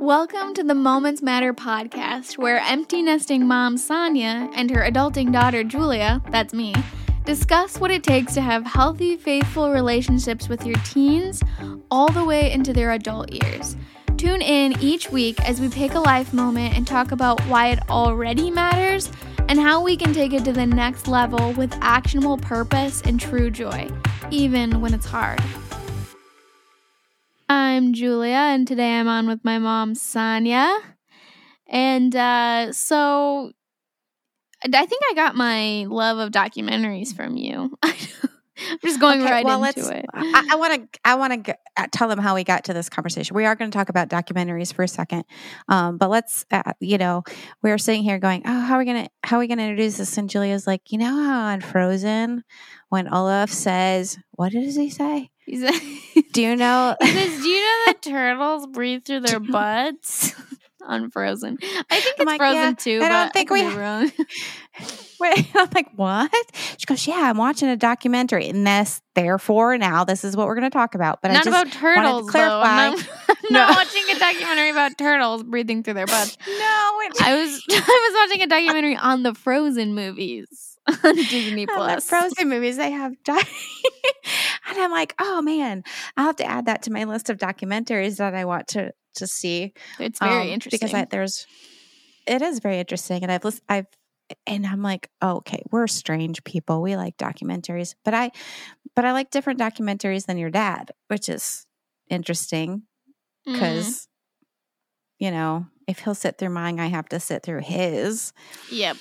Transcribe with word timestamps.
Welcome 0.00 0.52
to 0.54 0.62
the 0.62 0.74
Moments 0.74 1.22
Matter 1.22 1.54
podcast, 1.54 2.36
where 2.36 2.58
empty 2.58 3.00
nesting 3.00 3.46
mom 3.48 3.76
Sonja 3.76 4.50
and 4.54 4.70
her 4.70 4.82
adulting 4.82 5.32
daughter 5.32 5.64
Julia, 5.64 6.20
that's 6.30 6.52
me, 6.52 6.74
discuss 7.24 7.80
what 7.80 7.90
it 7.90 8.04
takes 8.04 8.34
to 8.34 8.42
have 8.42 8.66
healthy, 8.66 9.16
faithful 9.16 9.72
relationships 9.72 10.50
with 10.50 10.66
your 10.66 10.76
teens 10.84 11.42
all 11.90 12.08
the 12.08 12.24
way 12.24 12.52
into 12.52 12.74
their 12.74 12.92
adult 12.92 13.32
years. 13.32 13.74
Tune 14.18 14.42
in 14.42 14.78
each 14.80 15.10
week 15.10 15.40
as 15.48 15.60
we 15.62 15.70
pick 15.70 15.94
a 15.94 16.00
life 16.00 16.32
moment 16.34 16.76
and 16.76 16.86
talk 16.86 17.10
about 17.10 17.40
why 17.42 17.68
it 17.68 17.78
already 17.88 18.50
matters 18.50 19.10
and 19.48 19.58
how 19.58 19.82
we 19.82 19.96
can 19.96 20.12
take 20.12 20.34
it 20.34 20.44
to 20.44 20.52
the 20.52 20.66
next 20.66 21.08
level 21.08 21.52
with 21.54 21.74
actionable 21.80 22.36
purpose 22.36 23.00
and 23.02 23.18
true 23.18 23.50
joy, 23.50 23.90
even 24.30 24.82
when 24.82 24.92
it's 24.92 25.06
hard. 25.06 25.40
I'm 27.48 27.92
Julia, 27.92 28.34
and 28.34 28.66
today 28.66 28.98
I'm 28.98 29.06
on 29.06 29.28
with 29.28 29.44
my 29.44 29.58
mom, 29.58 29.94
Sonja. 29.94 30.80
And 31.68 32.14
uh, 32.14 32.72
so 32.72 33.52
I 34.64 34.86
think 34.86 35.02
I 35.10 35.14
got 35.14 35.36
my 35.36 35.84
love 35.88 36.18
of 36.18 36.32
documentaries 36.32 37.14
from 37.14 37.36
you. 37.36 37.76
I'm 38.58 38.78
just 38.82 39.00
going 39.00 39.20
okay, 39.20 39.30
right 39.30 39.44
well, 39.44 39.62
into 39.62 39.94
it. 39.94 40.06
I 40.14 40.56
want 40.56 40.92
to. 40.92 41.00
I 41.04 41.14
want 41.16 41.44
to 41.44 41.56
uh, 41.76 41.86
tell 41.92 42.08
them 42.08 42.18
how 42.18 42.34
we 42.34 42.42
got 42.42 42.64
to 42.64 42.72
this 42.72 42.88
conversation. 42.88 43.36
We 43.36 43.44
are 43.44 43.54
going 43.54 43.70
to 43.70 43.76
talk 43.76 43.90
about 43.90 44.08
documentaries 44.08 44.72
for 44.72 44.82
a 44.82 44.88
second, 44.88 45.24
um, 45.68 45.98
but 45.98 46.08
let's. 46.08 46.46
Uh, 46.50 46.72
you 46.80 46.96
know, 46.98 47.22
we 47.62 47.70
are 47.70 47.78
sitting 47.78 48.02
here 48.02 48.18
going, 48.18 48.42
"Oh, 48.46 48.60
how 48.60 48.76
are 48.76 48.78
we 48.78 48.86
going 48.86 49.04
to? 49.04 49.10
How 49.22 49.36
are 49.36 49.40
we 49.40 49.46
going 49.46 49.58
to 49.58 49.64
introduce 49.64 49.98
this?" 49.98 50.16
And 50.16 50.30
Julia's 50.30 50.66
like, 50.66 50.90
"You 50.90 50.98
know 50.98 51.14
how 51.22 51.48
on 51.48 51.60
Frozen, 51.60 52.44
when 52.88 53.12
Olaf 53.12 53.50
says, 53.50 54.18
what 54.32 54.52
does 54.52 54.74
he 54.74 54.88
say?" 54.88 55.30
"Do 56.32 56.42
you 56.42 56.56
know?" 56.56 56.96
says, 57.02 57.40
"Do 57.42 57.48
you 57.48 57.60
know 57.60 57.82
that 57.86 58.02
turtles 58.02 58.66
breathe 58.66 59.04
through 59.04 59.20
their 59.20 59.40
butts?" 59.40 60.34
on 60.86 61.10
Frozen. 61.10 61.58
I 61.90 62.00
think 62.00 62.16
it's 62.18 62.26
like, 62.26 62.38
Frozen 62.38 62.56
yeah, 62.56 62.72
too. 62.72 63.00
I 63.02 63.08
don't 63.08 63.32
think 63.32 63.50
I 63.50 63.54
we. 63.54 63.76
Wrong. 63.76 64.12
Wait, 65.18 65.48
I'm 65.54 65.68
like, 65.74 65.90
what? 65.96 66.30
She 66.76 66.86
goes, 66.86 67.06
yeah, 67.06 67.30
I'm 67.30 67.38
watching 67.38 67.68
a 67.68 67.76
documentary, 67.76 68.48
and 68.48 68.66
this, 68.66 69.00
therefore, 69.14 69.78
now 69.78 70.04
this 70.04 70.24
is 70.24 70.36
what 70.36 70.46
we're 70.46 70.54
going 70.54 70.70
to 70.70 70.76
talk 70.76 70.94
about. 70.94 71.22
But 71.22 71.32
not 71.32 71.46
about 71.46 71.72
turtles. 71.72 72.30
clarify. 72.30 72.88
I'm 72.88 72.92
not, 72.92 73.08
I'm 73.28 73.36
no. 73.50 73.58
not 73.60 73.76
watching 73.76 74.02
a 74.14 74.18
documentary 74.18 74.70
about 74.70 74.98
turtles 74.98 75.42
breathing 75.42 75.82
through 75.82 75.94
their 75.94 76.06
butts. 76.06 76.36
No, 76.46 76.54
I 76.54 77.34
was 77.40 77.62
I 77.70 78.10
was 78.10 78.28
watching 78.28 78.42
a 78.42 78.46
documentary 78.46 78.96
on 78.96 79.22
the 79.22 79.34
Frozen 79.34 79.94
movies 79.94 80.75
on 81.04 81.14
Disney 81.14 81.66
Plus. 81.74 82.04
Frozen 82.08 82.48
movies, 82.48 82.76
they 82.76 82.90
have, 82.90 83.12
di- 83.24 83.32
and 84.68 84.78
I'm 84.78 84.90
like, 84.90 85.14
oh 85.20 85.42
man, 85.42 85.84
I'll 86.16 86.26
have 86.26 86.36
to 86.36 86.44
add 86.44 86.66
that 86.66 86.82
to 86.82 86.92
my 86.92 87.04
list 87.04 87.30
of 87.30 87.38
documentaries 87.38 88.16
that 88.18 88.34
I 88.34 88.44
want 88.44 88.68
to 88.68 88.92
to 89.16 89.26
see. 89.26 89.72
It's 89.98 90.18
very 90.18 90.42
um, 90.42 90.48
interesting 90.48 90.78
because 90.78 90.94
I, 90.94 91.06
there's 91.06 91.46
it 92.26 92.42
is 92.42 92.58
very 92.58 92.78
interesting, 92.78 93.22
and 93.22 93.32
I've 93.32 93.44
listened, 93.44 93.62
I've 93.68 93.86
and 94.46 94.66
I'm 94.66 94.82
like, 94.82 95.10
oh, 95.22 95.36
okay, 95.36 95.62
we're 95.70 95.86
strange 95.86 96.42
people. 96.44 96.82
We 96.82 96.96
like 96.96 97.16
documentaries, 97.16 97.94
but 98.04 98.14
I, 98.14 98.30
but 98.94 99.04
I 99.04 99.12
like 99.12 99.30
different 99.30 99.60
documentaries 99.60 100.26
than 100.26 100.38
your 100.38 100.50
dad, 100.50 100.90
which 101.08 101.28
is 101.28 101.66
interesting 102.08 102.82
because, 103.44 103.86
mm. 103.86 104.06
you 105.18 105.30
know, 105.30 105.66
if 105.86 106.00
he'll 106.00 106.14
sit 106.14 106.38
through 106.38 106.50
mine, 106.50 106.80
I 106.80 106.86
have 106.86 107.08
to 107.10 107.20
sit 107.20 107.42
through 107.42 107.60
his. 107.60 108.32
Yep. 108.70 108.96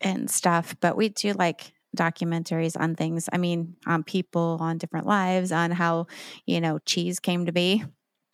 And 0.00 0.30
stuff, 0.30 0.74
but 0.80 0.96
we 0.96 1.10
do 1.10 1.32
like 1.32 1.72
documentaries 1.96 2.78
on 2.78 2.94
things. 2.94 3.28
I 3.32 3.38
mean, 3.38 3.76
on 3.86 4.02
people, 4.02 4.58
on 4.60 4.78
different 4.78 5.06
lives, 5.06 5.52
on 5.52 5.70
how 5.70 6.06
you 6.46 6.60
know 6.60 6.78
cheese 6.86 7.20
came 7.20 7.46
to 7.46 7.52
be. 7.52 7.84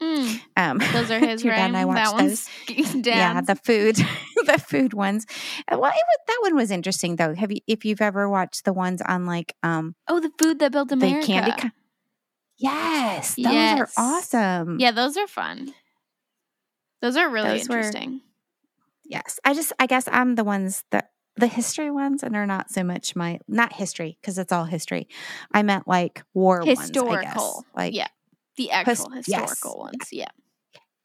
Mm. 0.00 0.40
Um, 0.56 0.78
those 0.92 1.10
are 1.10 1.18
his, 1.26 1.44
right? 1.44 1.58
And 1.58 1.76
I 1.76 1.84
watched 1.84 2.18
those. 2.18 2.48
Yeah, 3.04 3.40
the 3.40 3.56
food, 3.56 3.96
the 4.46 4.58
food 4.58 4.92
ones. 4.92 5.26
Well, 5.70 5.80
was, 5.80 5.92
that 6.26 6.38
one 6.42 6.54
was 6.54 6.70
interesting 6.70 7.16
though. 7.16 7.34
Have 7.34 7.50
you, 7.50 7.60
if 7.66 7.84
you've 7.84 8.02
ever 8.02 8.28
watched 8.28 8.64
the 8.64 8.72
ones 8.72 9.00
on 9.02 9.26
like, 9.26 9.54
um, 9.62 9.94
oh, 10.08 10.20
the 10.20 10.30
food 10.38 10.58
that 10.58 10.72
built 10.72 10.92
America, 10.92 11.20
the 11.20 11.26
candy. 11.26 11.62
Co- 11.62 11.70
yes, 12.58 13.34
those 13.36 13.52
yes. 13.52 13.80
are 13.80 13.88
awesome. 13.96 14.78
Yeah, 14.80 14.90
those 14.90 15.16
are 15.16 15.26
fun. 15.26 15.72
Those 17.00 17.16
are 17.16 17.30
really 17.30 17.50
those 17.50 17.62
interesting. 17.62 18.12
Were, 18.12 18.20
yes, 19.04 19.40
I 19.44 19.54
just, 19.54 19.72
I 19.78 19.86
guess 19.86 20.08
I'm 20.10 20.34
the 20.34 20.44
ones 20.44 20.84
that 20.90 21.10
the 21.36 21.46
history 21.46 21.90
ones 21.90 22.22
and 22.22 22.34
are 22.36 22.46
not 22.46 22.70
so 22.70 22.82
much 22.82 23.14
my 23.14 23.38
not 23.46 23.72
history 23.72 24.18
because 24.20 24.38
it's 24.38 24.52
all 24.52 24.64
history. 24.64 25.08
I 25.52 25.62
meant 25.62 25.86
like 25.86 26.22
war 26.34 26.62
historical, 26.64 27.54
ones, 27.54 27.64
like 27.74 27.94
yeah 27.94 28.08
the 28.56 28.70
actual 28.70 29.10
His, 29.10 29.26
historical 29.26 29.72
yes. 29.72 29.78
ones, 29.78 30.08
yeah. 30.12 30.28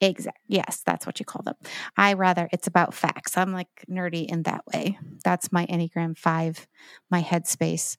Exact. 0.03 0.40
Yes, 0.47 0.81
that's 0.84 1.06
what 1.06 1.19
you 1.19 1.25
call 1.25 1.44
them. 1.44 1.53
I 1.96 2.14
rather 2.14 2.50
it's 2.52 2.66
about 2.66 2.96
facts. 2.96 3.38
I'm 3.38 3.53
like 3.53 3.86
nerdy 3.90 4.25
in 4.25 4.44
that 4.44 4.64
way. 4.74 4.97
That's 5.24 5.52
my 5.52 5.68
Enneagram 5.68 6.18
five, 6.18 6.68
my 7.12 7.22
headspace. 7.22 7.98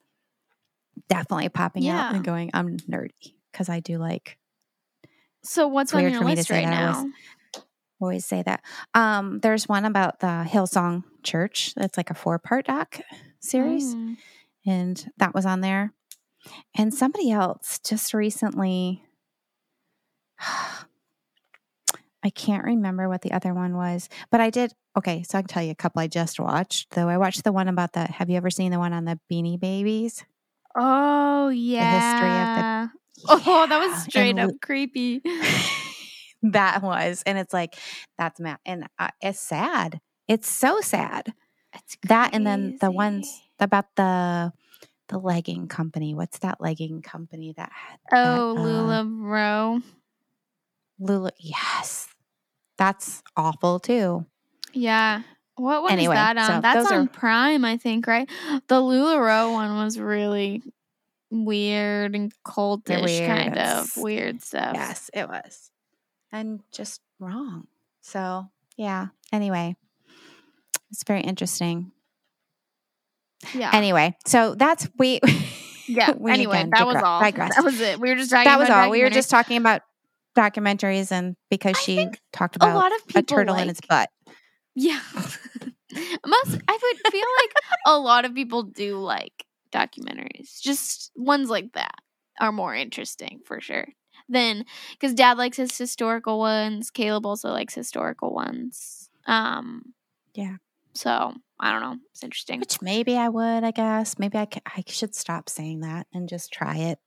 Definitely 1.07 1.49
popping 1.49 1.83
yeah. 1.83 2.07
out 2.09 2.15
and 2.15 2.23
going, 2.23 2.51
I'm 2.53 2.77
nerdy 2.77 3.35
because 3.51 3.69
I 3.69 3.79
do 3.79 3.97
like. 3.97 4.37
So 5.43 5.67
what's 5.67 5.93
on 5.93 6.01
your 6.09 6.23
list 6.23 6.49
right 6.49 6.65
now? 6.65 7.05
Always, 8.03 8.25
say 8.25 8.43
that. 8.43 8.61
Um, 8.93 9.39
there's 9.39 9.69
one 9.69 9.85
about 9.85 10.19
the 10.19 10.45
Hillsong 10.45 11.03
Church. 11.23 11.73
That's 11.75 11.95
like 11.95 12.09
a 12.09 12.13
four 12.13 12.37
part 12.37 12.65
doc 12.65 12.99
series, 13.39 13.95
mm. 13.95 14.17
and 14.65 15.09
that 15.17 15.33
was 15.33 15.45
on 15.45 15.61
there. 15.61 15.93
And 16.75 16.93
somebody 16.93 17.31
else 17.31 17.79
just 17.79 18.13
recently 18.13 19.03
I 22.25 22.29
can't 22.29 22.65
remember 22.65 23.07
what 23.07 23.21
the 23.21 23.31
other 23.31 23.53
one 23.53 23.75
was, 23.75 24.09
but 24.31 24.41
I 24.41 24.49
did. 24.49 24.73
Okay, 24.97 25.23
so 25.23 25.37
I 25.37 25.41
can 25.41 25.47
tell 25.47 25.63
you 25.63 25.71
a 25.71 25.75
couple 25.75 26.01
I 26.01 26.07
just 26.07 26.39
watched. 26.41 26.91
Though 26.91 27.07
I 27.07 27.17
watched 27.17 27.45
the 27.45 27.53
one 27.53 27.69
about 27.69 27.93
the. 27.93 28.05
Have 28.05 28.29
you 28.29 28.35
ever 28.35 28.49
seen 28.49 28.71
the 28.71 28.79
one 28.79 28.91
on 28.91 29.05
the 29.05 29.17
Beanie 29.31 29.59
Babies? 29.59 30.25
Oh 30.75 31.49
yeah, 31.49 31.91
the 31.91 31.99
history 31.99 32.29
of 32.29 32.55
the. 32.57 32.63
Yeah. 32.65 33.53
Oh, 33.55 33.67
that 33.67 33.79
was 33.79 34.03
straight 34.03 34.31
and, 34.31 34.39
up 34.39 34.51
creepy. 34.61 35.21
that 36.43 36.81
was, 36.81 37.23
and 37.25 37.37
it's 37.37 37.53
like 37.53 37.75
that's 38.17 38.39
mad. 38.39 38.59
and 38.65 38.87
uh, 38.99 39.09
it's 39.21 39.39
sad. 39.39 39.99
It's 40.27 40.49
so 40.49 40.81
sad. 40.81 41.33
It's 41.73 41.97
that, 42.03 42.33
and 42.33 42.45
then 42.45 42.77
the 42.79 42.91
ones 42.91 43.41
about 43.59 43.85
the 43.95 44.53
the 45.09 45.17
legging 45.17 45.67
company. 45.67 46.13
What's 46.13 46.39
that 46.39 46.61
legging 46.61 47.01
company 47.01 47.53
that? 47.57 47.71
Oh, 48.11 48.53
that, 48.53 48.61
uh, 48.61 49.03
LuLaRoe. 49.03 49.83
Lula, 50.99 51.31
yes, 51.39 52.07
that's 52.77 53.23
awful 53.35 53.79
too. 53.79 54.25
Yeah. 54.73 55.23
What 55.55 55.83
one 55.83 55.91
anyway, 55.91 56.15
is 56.15 56.19
that 56.19 56.37
on? 56.37 56.47
So 56.47 56.61
That's 56.61 56.91
on 56.91 57.07
are... 57.07 57.09
Prime, 57.09 57.63
I 57.63 57.77
think, 57.77 58.07
right? 58.07 58.27
The 58.67 58.81
LuLaRoe 58.81 59.53
one 59.53 59.75
was 59.75 59.99
really 59.99 60.63
weird 61.29 62.15
and 62.15 62.33
cultish 62.45 63.03
weird. 63.03 63.27
kind 63.27 63.57
of 63.57 63.95
weird 63.97 64.41
stuff. 64.41 64.71
Yes, 64.73 65.11
it 65.13 65.27
was. 65.27 65.69
And 66.33 66.61
just 66.73 66.99
wrong. 67.19 67.67
So, 68.01 68.49
yeah. 68.75 69.07
Anyway, 69.31 69.77
it's 70.91 71.03
very 71.05 71.21
interesting. 71.21 71.91
Yeah. 73.53 73.69
Anyway, 73.71 74.17
so 74.25 74.55
that's 74.55 74.89
we. 74.97 75.21
Yeah. 75.85 76.13
we 76.17 76.31
anyway, 76.31 76.59
again, 76.59 76.69
that 76.73 76.87
was 76.87 76.95
all. 76.95 77.19
Digress. 77.19 77.55
That 77.55 77.65
was 77.65 77.77
it. 77.81 77.99
We 77.99 78.09
were 78.09 78.15
just 78.15 78.31
talking. 78.31 78.45
That 78.45 78.57
was 78.57 78.69
all. 78.69 78.89
We 78.89 79.03
were 79.03 79.09
just 79.09 79.29
talking 79.29 79.57
about 79.57 79.81
documentaries 80.33 81.11
and 81.11 81.35
because 81.49 81.75
I 81.75 81.81
she 81.81 82.09
talked 82.31 82.55
about 82.55 82.71
a, 82.71 82.75
lot 82.75 82.95
of 82.95 83.05
people 83.05 83.19
a 83.19 83.23
turtle 83.23 83.55
like, 83.55 83.63
in 83.63 83.69
its 83.69 83.81
butt. 83.81 84.09
Yeah. 84.75 85.01
Most 86.25 86.61
I 86.67 86.79
would 86.81 87.11
feel 87.11 87.25
like 87.41 87.53
a 87.85 87.97
lot 87.97 88.23
of 88.23 88.33
people 88.33 88.63
do 88.63 88.97
like 88.97 89.45
documentaries. 89.73 90.61
Just 90.61 91.11
ones 91.15 91.49
like 91.49 91.73
that 91.73 91.99
are 92.39 92.53
more 92.53 92.73
interesting 92.73 93.41
for 93.45 93.59
sure. 93.59 93.87
Than 94.29 94.65
because 94.91 95.13
dad 95.13 95.37
likes 95.37 95.57
his 95.57 95.77
historical 95.77 96.39
ones. 96.39 96.89
Caleb 96.91 97.25
also 97.25 97.49
likes 97.49 97.73
historical 97.73 98.33
ones. 98.33 99.09
Um 99.27 99.93
Yeah. 100.33 100.57
So 100.93 101.33
I 101.59 101.71
don't 101.71 101.81
know. 101.81 101.97
It's 102.11 102.23
interesting. 102.23 102.59
Which 102.59 102.81
maybe 102.81 103.17
I 103.17 103.29
would, 103.29 103.63
I 103.63 103.71
guess. 103.71 104.19
Maybe 104.19 104.37
I, 104.37 104.47
I 104.65 104.83
should 104.87 105.15
stop 105.15 105.49
saying 105.49 105.79
that 105.81 106.07
and 106.13 106.27
just 106.27 106.51
try 106.51 106.77
it. 106.77 106.99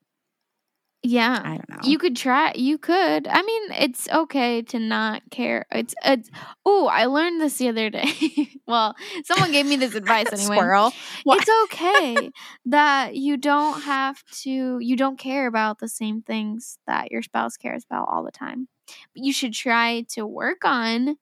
Yeah. 1.07 1.41
I 1.45 1.49
don't 1.51 1.69
know. 1.69 1.79
You 1.89 1.99
could 1.99 2.17
try 2.17 2.53
you 2.57 2.79
could. 2.79 3.29
I 3.29 3.43
mean, 3.43 3.63
it's 3.73 4.09
okay 4.09 4.63
to 4.63 4.79
not 4.79 5.23
care. 5.31 5.67
It's 5.71 5.95
it's 6.05 6.31
oh, 6.65 6.89
I 6.89 7.07
learned 7.07 7.41
this 7.41 7.59
the 7.59 7.69
other 7.69 7.91
day. 7.91 8.51
well, 8.67 8.97
someone 9.25 9.53
gave 9.53 9.67
me 9.67 9.77
this 9.77 9.95
advice 10.03 10.27
anyway. 10.33 10.57
Squirrel. 10.57 10.93
What? 11.23 11.41
It's 11.41 11.51
okay 11.65 12.31
that 12.67 13.15
you 13.15 13.37
don't 13.37 13.83
have 13.83 14.23
to 14.43 14.79
you 14.81 14.97
don't 14.97 15.19
care 15.19 15.47
about 15.47 15.79
the 15.79 15.89
same 15.89 16.23
things 16.23 16.79
that 16.87 17.13
your 17.13 17.23
spouse 17.23 17.57
cares 17.57 17.85
about 17.85 18.09
all 18.11 18.25
the 18.25 18.33
time. 18.33 18.69
But 19.15 19.25
you 19.25 19.33
should 19.33 19.53
try 19.53 20.05
to 20.11 20.27
work 20.27 20.65
on 20.65 21.19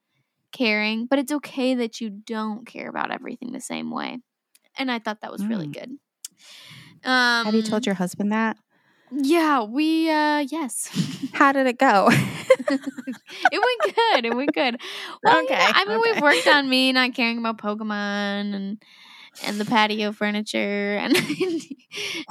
caring, 0.52 1.06
but 1.06 1.18
it's 1.18 1.32
okay 1.32 1.74
that 1.74 2.00
you 2.00 2.08
don't 2.08 2.66
care 2.66 2.88
about 2.88 3.10
everything 3.10 3.52
the 3.52 3.60
same 3.60 3.90
way. 3.90 4.18
And 4.78 4.90
I 4.90 4.98
thought 4.98 5.20
that 5.20 5.32
was 5.32 5.42
mm. 5.42 5.50
really 5.50 5.66
good. 5.66 5.98
Um, 7.04 7.44
Have 7.44 7.54
you 7.54 7.62
told 7.62 7.82
um, 7.82 7.86
your 7.86 7.94
husband 7.96 8.32
that? 8.32 8.56
Yeah, 9.10 9.64
we 9.64 10.10
uh 10.10 10.40
yes. 10.40 10.88
How 11.32 11.52
did 11.52 11.66
it 11.66 11.78
go? 11.78 12.08
it 12.10 12.80
went 13.52 13.96
could. 13.96 14.34
We 14.34 14.46
could. 14.46 14.80
Well, 15.22 15.44
okay. 15.44 15.56
I 15.58 15.84
mean, 15.84 15.98
okay. 15.98 16.12
we've 16.12 16.22
worked 16.22 16.46
on 16.46 16.68
me 16.70 16.92
not 16.92 17.14
caring 17.14 17.38
about 17.38 17.58
Pokemon 17.58 18.54
and 18.54 18.82
and 19.42 19.60
the 19.60 19.64
patio 19.64 20.12
furniture 20.12 20.96
and 20.96 21.16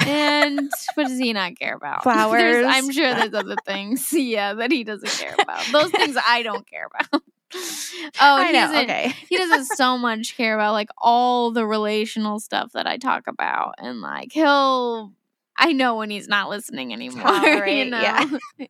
and 0.06 0.72
what 0.96 1.08
does 1.08 1.20
he 1.20 1.34
not 1.34 1.60
care 1.60 1.76
about? 1.76 2.04
Flowers. 2.04 2.40
There's, 2.40 2.66
I'm 2.68 2.92
sure 2.92 3.14
there's 3.14 3.34
other 3.34 3.58
things, 3.66 4.12
yeah, 4.14 4.54
that 4.54 4.72
he 4.72 4.84
doesn't 4.84 5.12
care 5.12 5.36
about. 5.38 5.66
Those 5.72 5.92
things 5.92 6.18
I 6.26 6.44
don't 6.44 6.66
care 6.66 6.88
about. 6.88 7.22
Oh, 7.56 8.38
I 8.38 8.46
he 8.48 8.54
know. 8.54 8.60
doesn't. 8.60 8.84
Okay. 8.84 9.14
He 9.30 9.38
doesn't 9.38 9.66
so 9.66 9.98
much 9.98 10.36
care 10.36 10.56
about 10.56 10.74
like 10.74 10.90
all 10.98 11.52
the 11.52 11.66
relational 11.66 12.40
stuff 12.40 12.72
that 12.74 12.88
I 12.88 12.98
talk 12.98 13.28
about, 13.28 13.76
and 13.78 14.02
like 14.02 14.32
he'll. 14.32 15.12
I 15.58 15.74
know 15.74 15.98
when 15.98 16.10
he's 16.10 16.28
not 16.28 16.50
listening 16.50 16.94
anymore. 16.94 17.24
You 17.68 17.86
know. 17.90 18.02
yeah. 18.02 18.26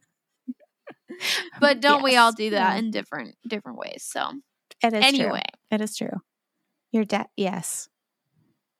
but 1.59 1.81
don't 1.81 2.03
we 2.03 2.15
all 2.15 2.31
do 2.31 2.51
that 2.51 2.73
yeah. 2.73 2.79
in 2.79 2.91
different 2.91 3.35
different 3.47 3.77
ways? 3.77 4.03
So 4.03 4.31
It 4.83 4.93
is 4.93 5.03
anyway, 5.03 5.41
true. 5.69 5.77
It 5.77 5.81
is 5.81 5.95
true. 5.95 6.21
Your 6.91 7.05
dad, 7.05 7.27
yes. 7.35 7.89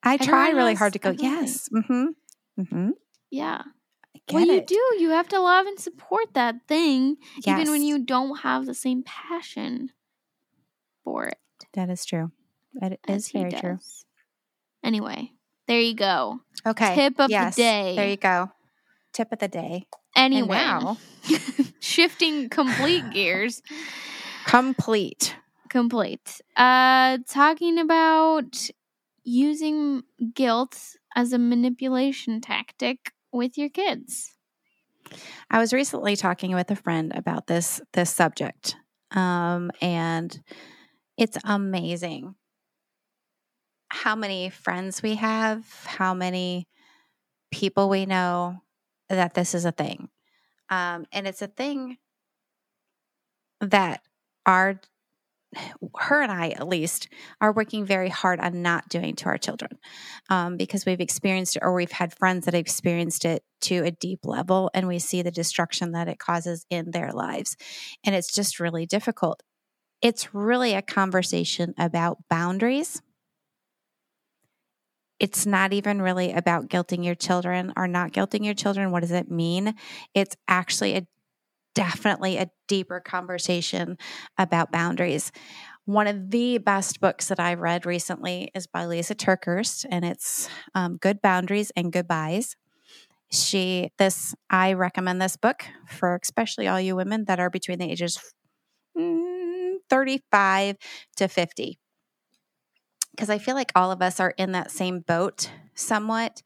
I 0.04 0.16
Everyone 0.16 0.30
try 0.30 0.50
really 0.52 0.76
hard 0.76 0.94
to 0.94 1.00
go, 1.00 1.12
yes. 1.12 1.70
Mm-hmm. 1.70 2.06
Mm-hmm. 2.60 2.90
yeah. 3.32 3.64
I 4.16 4.34
well, 4.34 4.46
you 4.46 4.62
do. 4.62 4.96
You 5.00 5.10
have 5.10 5.28
to 5.30 5.40
love 5.40 5.66
and 5.66 5.80
support 5.80 6.34
that 6.34 6.68
thing, 6.68 7.18
even 7.46 7.72
when 7.72 7.84
you 7.84 8.00
don't 8.00 8.40
have 8.40 8.66
the 8.66 8.74
same 8.74 9.04
passion 9.04 9.92
for 11.04 11.28
it. 11.28 11.38
That 11.74 11.90
is 11.90 12.06
true. 12.06 12.32
It 12.76 13.00
as 13.08 13.26
is 13.26 13.32
very 13.32 13.52
true. 13.52 13.80
Anyway, 14.84 15.32
there 15.68 15.80
you 15.80 15.96
go. 15.96 16.40
Okay. 16.66 16.96
Tip 16.96 17.20
of 17.20 17.30
yes, 17.30 17.56
the 17.56 17.62
day. 17.62 17.96
There 17.96 18.10
you 18.10 18.18
go. 18.18 18.52
Tip 19.14 19.32
of 19.32 19.40
the 19.40 19.48
day. 19.48 19.86
Anyway, 20.16 20.56
now- 20.56 20.98
shifting 21.80 22.50
complete 22.50 23.04
gears. 23.12 23.62
Complete. 24.46 25.38
Complete. 25.70 26.42
Uh, 26.58 27.18
talking 27.30 27.80
about 27.80 28.70
using 29.24 30.04
guilt 30.34 30.98
as 31.16 31.32
a 31.32 31.38
manipulation 31.38 32.42
tactic 32.42 33.14
with 33.32 33.58
your 33.58 33.70
kids. 33.70 34.32
I 35.50 35.60
was 35.60 35.72
recently 35.72 36.16
talking 36.16 36.54
with 36.54 36.70
a 36.72 36.76
friend 36.76 37.14
about 37.16 37.48
this 37.48 37.82
this 37.94 38.10
subject, 38.10 38.76
um, 39.12 39.72
and 39.82 40.42
it's 41.18 41.38
amazing 41.46 42.36
how 43.94 44.16
many 44.16 44.50
friends 44.50 45.04
we 45.04 45.16
have, 45.16 45.66
how 45.86 46.16
many 46.16 46.68
people 47.52 47.90
we 47.90 48.08
know 48.08 48.60
that 49.08 49.36
this 49.36 49.54
is 49.54 49.66
a 49.66 49.72
thing, 49.72 50.10
um, 50.70 51.06
and 51.12 51.28
it's 51.28 51.44
a 51.44 51.48
thing 51.48 51.98
that 53.62 54.02
our 54.48 54.82
her 55.98 56.20
and 56.20 56.32
I, 56.32 56.50
at 56.50 56.68
least, 56.68 57.08
are 57.40 57.52
working 57.52 57.86
very 57.86 58.10
hard 58.10 58.40
on 58.40 58.64
not 58.64 58.90
doing 58.90 59.16
to 59.18 59.26
our 59.26 59.38
children 59.38 59.78
um, 60.28 60.58
because 60.58 60.84
we've 60.84 61.00
experienced 61.00 61.56
it 61.56 61.62
or 61.62 61.76
we've 61.76 61.92
had 61.92 62.18
friends 62.18 62.46
that 62.46 62.56
experienced 62.56 63.24
it 63.24 63.44
to 63.62 63.84
a 63.84 63.92
deep 63.92 64.22
level 64.24 64.72
and 64.74 64.88
we 64.88 64.98
see 64.98 65.22
the 65.22 65.30
destruction 65.30 65.92
that 65.92 66.08
it 66.08 66.18
causes 66.18 66.66
in 66.72 66.90
their 66.90 67.12
lives. 67.12 67.56
And 68.04 68.16
it's 68.16 68.34
just 68.34 68.60
really 68.60 68.88
difficult. 68.88 69.44
It's 70.02 70.34
really 70.34 70.74
a 70.74 70.82
conversation 70.82 71.76
about 71.78 72.18
boundaries. 72.32 73.04
It's 75.24 75.46
not 75.46 75.72
even 75.72 76.02
really 76.02 76.34
about 76.34 76.68
guilting 76.68 77.06
your 77.06 77.16
children 77.16 77.72
or 77.78 77.88
not 77.88 78.12
guilting 78.12 78.44
your 78.44 78.54
children. 78.54 78.92
What 78.92 79.00
does 79.00 79.12
it 79.12 79.32
mean? 79.32 79.74
It's 80.14 80.36
actually 80.50 80.98
a 80.98 81.08
definitely 81.76 82.36
a 82.36 82.50
deeper 82.68 83.00
conversation 83.00 83.98
about 84.38 84.74
boundaries. 84.74 85.32
One 85.86 86.08
of 86.08 86.30
the 86.30 86.58
best 86.58 87.00
books 87.00 87.30
that 87.30 87.40
I've 87.40 87.62
read 87.62 87.86
recently 87.86 88.52
is 88.54 88.68
by 88.68 88.84
Lysa 88.84 89.16
TerKeurst, 89.16 89.86
and 89.90 90.04
it's 90.04 90.50
um, 90.76 90.98
Good 90.98 91.22
Boundaries 91.22 91.72
and 91.78 91.94
Goodbyes. 91.94 92.58
She, 93.32 93.92
this, 93.98 94.36
I 94.50 94.74
recommend 94.74 95.22
this 95.22 95.38
book 95.38 95.64
for 95.88 96.20
especially 96.22 96.68
all 96.68 96.82
you 96.82 96.98
women 96.98 97.26
that 97.28 97.40
are 97.40 97.50
between 97.50 97.80
the 97.80 97.90
ages 97.90 98.20
mm, 98.98 99.76
35 99.90 100.76
to 101.16 101.30
50. 101.30 101.80
Because 103.16 103.30
I 103.30 103.38
feel 103.38 103.56
like 103.56 103.72
all 103.76 103.92
of 103.92 104.02
us 104.02 104.20
are 104.20 104.34
in 104.38 104.54
that 104.54 104.72
same 104.72 105.00
boat 105.00 105.52
somewhat 105.76 106.42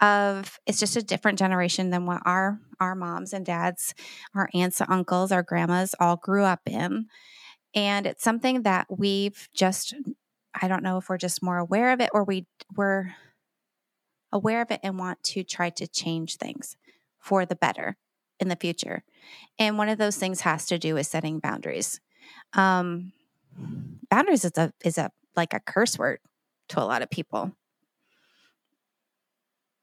of 0.00 0.60
it's 0.66 0.78
just 0.78 0.96
a 0.96 1.02
different 1.02 1.38
generation 1.38 1.90
than 1.90 2.06
what 2.06 2.22
our 2.24 2.60
our 2.80 2.94
moms 2.94 3.32
and 3.32 3.44
dads 3.44 3.94
our 4.34 4.48
aunts 4.54 4.80
and 4.80 4.90
uncles 4.90 5.32
our 5.32 5.42
grandmas 5.42 5.94
all 6.00 6.16
grew 6.16 6.44
up 6.44 6.60
in. 6.66 7.06
And 7.74 8.06
it's 8.06 8.22
something 8.22 8.62
that 8.62 8.86
we've 8.90 9.48
just 9.54 9.94
i 10.60 10.68
don't 10.68 10.82
know 10.82 10.98
if 10.98 11.08
we're 11.08 11.18
just 11.18 11.42
more 11.42 11.58
aware 11.58 11.92
of 11.92 12.00
it 12.00 12.10
or 12.12 12.24
we 12.24 12.46
we're 12.76 13.14
aware 14.32 14.62
of 14.62 14.70
it 14.70 14.80
and 14.82 14.98
want 14.98 15.22
to 15.22 15.42
try 15.42 15.70
to 15.70 15.86
change 15.86 16.36
things 16.36 16.76
for 17.18 17.44
the 17.44 17.56
better 17.56 17.96
in 18.40 18.48
the 18.48 18.56
future. 18.56 19.02
And 19.58 19.78
one 19.78 19.88
of 19.88 19.98
those 19.98 20.16
things 20.16 20.42
has 20.42 20.66
to 20.66 20.78
do 20.78 20.94
with 20.94 21.06
setting 21.06 21.40
boundaries. 21.40 22.00
Um 22.52 23.12
boundaries 24.10 24.44
is 24.44 24.56
a 24.56 24.72
is 24.84 24.98
a 24.98 25.10
like 25.38 25.54
a 25.54 25.60
curse 25.60 25.98
word 25.98 26.18
to 26.68 26.80
a 26.80 26.84
lot 26.84 27.00
of 27.00 27.08
people 27.08 27.52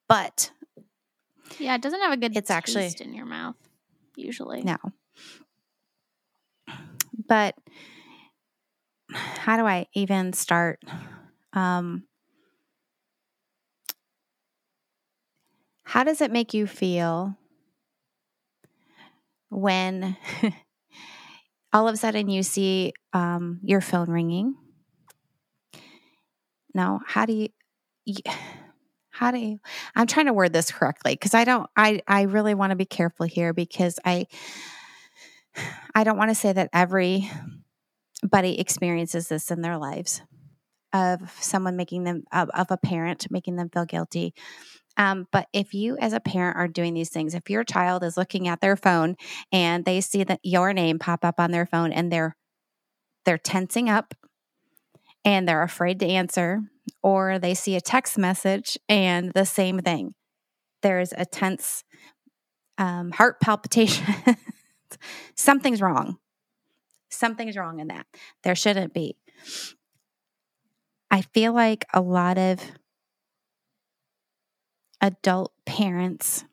but 0.07 0.51
Yeah, 1.57 1.73
it 1.75 1.81
doesn't 1.81 1.99
have 2.01 2.11
a 2.13 2.17
good 2.17 2.35
It's 2.37 2.51
actually- 2.51 2.93
in 2.99 3.13
your 3.15 3.25
mouth 3.25 3.55
usually. 4.15 4.61
No. 4.61 4.77
But 7.27 7.55
how 9.09 9.57
do 9.57 9.65
I 9.65 9.87
even 9.93 10.31
start? 10.33 10.79
Um, 11.53 12.03
how 15.83 16.03
does 16.03 16.21
it 16.21 16.31
make 16.31 16.53
you 16.53 16.67
feel 16.67 17.35
when 19.49 20.17
all 21.73 21.87
of 21.87 21.93
a 21.93 21.97
sudden 21.97 22.29
you 22.29 22.43
see 22.43 22.93
um, 23.13 23.59
your 23.63 23.81
phone 23.81 24.09
ringing? 24.09 24.55
No, 26.75 26.99
how 27.07 27.25
do 27.25 27.33
you? 27.33 27.47
How 29.09 29.31
do 29.31 29.37
you? 29.37 29.59
I'm 29.95 30.07
trying 30.07 30.25
to 30.25 30.33
word 30.33 30.51
this 30.51 30.71
correctly 30.71 31.13
because 31.13 31.33
I 31.33 31.45
don't. 31.45 31.69
I 31.75 32.01
I 32.05 32.23
really 32.23 32.53
want 32.53 32.71
to 32.71 32.75
be 32.75 32.85
careful 32.85 33.25
here 33.25 33.53
because 33.53 33.97
I 34.03 34.27
I 35.95 36.03
don't 36.03 36.17
want 36.17 36.31
to 36.31 36.35
say 36.35 36.51
that 36.51 36.69
everybody 36.73 37.29
experiences 38.59 39.29
this 39.29 39.51
in 39.51 39.61
their 39.61 39.77
lives 39.77 40.21
of 40.91 41.31
someone 41.41 41.77
making 41.77 42.03
them 42.03 42.23
of, 42.33 42.49
of 42.49 42.67
a 42.69 42.77
parent 42.77 43.31
making 43.31 43.55
them 43.55 43.69
feel 43.69 43.85
guilty. 43.85 44.33
Um, 44.97 45.27
but 45.31 45.47
if 45.53 45.73
you 45.73 45.97
as 45.97 46.11
a 46.11 46.19
parent 46.19 46.57
are 46.57 46.67
doing 46.67 46.93
these 46.93 47.09
things, 47.09 47.33
if 47.35 47.49
your 47.49 47.63
child 47.63 48.03
is 48.03 48.17
looking 48.17 48.49
at 48.49 48.59
their 48.59 48.75
phone 48.75 49.15
and 49.51 49.85
they 49.85 50.01
see 50.01 50.25
that 50.25 50.41
your 50.43 50.73
name 50.73 50.99
pop 50.99 51.23
up 51.23 51.39
on 51.39 51.51
their 51.51 51.65
phone 51.65 51.93
and 51.93 52.11
they're 52.11 52.35
they're 53.23 53.37
tensing 53.37 53.89
up 53.89 54.13
and 55.25 55.47
they're 55.47 55.63
afraid 55.63 55.99
to 55.99 56.07
answer, 56.07 56.61
or 57.01 57.39
they 57.39 57.55
see 57.55 57.75
a 57.75 57.81
text 57.81 58.17
message 58.17 58.77
and 58.87 59.33
the 59.33 59.45
same 59.45 59.79
thing. 59.79 60.13
There's 60.83 61.11
a 61.17 61.25
tense 61.25 61.83
um, 62.77 63.11
heart 63.11 63.39
palpitation. 63.41 64.05
Something's 65.35 65.81
wrong. 65.81 66.17
Something's 67.09 67.57
wrong 67.57 67.79
in 67.79 67.87
that. 67.87 68.05
There 68.43 68.55
shouldn't 68.55 68.93
be. 68.93 69.17
I 71.09 71.21
feel 71.21 71.53
like 71.53 71.85
a 71.93 72.01
lot 72.01 72.37
of 72.37 72.59
adult 75.01 75.53
parents 75.65 76.45